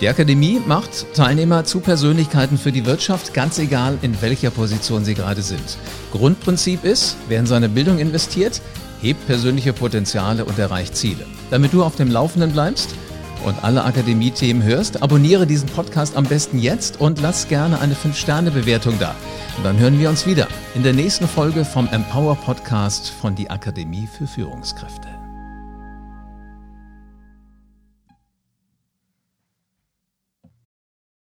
Die 0.00 0.08
Akademie 0.08 0.60
macht 0.64 1.12
Teilnehmer 1.12 1.64
zu 1.64 1.80
Persönlichkeiten 1.80 2.56
für 2.56 2.70
die 2.70 2.86
Wirtschaft, 2.86 3.34
ganz 3.34 3.58
egal 3.58 3.98
in 4.02 4.20
welcher 4.22 4.50
Position 4.50 5.04
sie 5.04 5.14
gerade 5.14 5.42
sind. 5.42 5.76
Grundprinzip 6.12 6.84
ist, 6.84 7.16
wer 7.28 7.40
in 7.40 7.46
seine 7.46 7.68
Bildung 7.68 7.98
investiert, 7.98 8.60
hebt 9.00 9.26
persönliche 9.26 9.72
Potenziale 9.72 10.44
und 10.44 10.56
erreicht 10.58 10.96
Ziele. 10.96 11.26
Damit 11.50 11.72
du 11.72 11.82
auf 11.82 11.96
dem 11.96 12.10
Laufenden 12.10 12.52
bleibst, 12.52 12.94
und 13.44 13.62
alle 13.64 13.84
Akademie-Themen 13.84 14.62
hörst, 14.62 15.02
abonniere 15.02 15.46
diesen 15.46 15.68
Podcast 15.68 16.16
am 16.16 16.24
besten 16.24 16.58
jetzt 16.58 17.00
und 17.00 17.20
lass 17.20 17.48
gerne 17.48 17.80
eine 17.80 17.94
5-Sterne-Bewertung 17.94 18.98
da. 18.98 19.14
Und 19.56 19.64
dann 19.64 19.78
hören 19.78 19.98
wir 19.98 20.08
uns 20.08 20.26
wieder 20.26 20.48
in 20.74 20.82
der 20.82 20.92
nächsten 20.92 21.26
Folge 21.26 21.64
vom 21.64 21.88
Empower 21.88 22.36
Podcast 22.36 23.10
von 23.10 23.34
die 23.34 23.50
Akademie 23.50 24.06
für 24.06 24.26
Führungskräfte. 24.26 25.17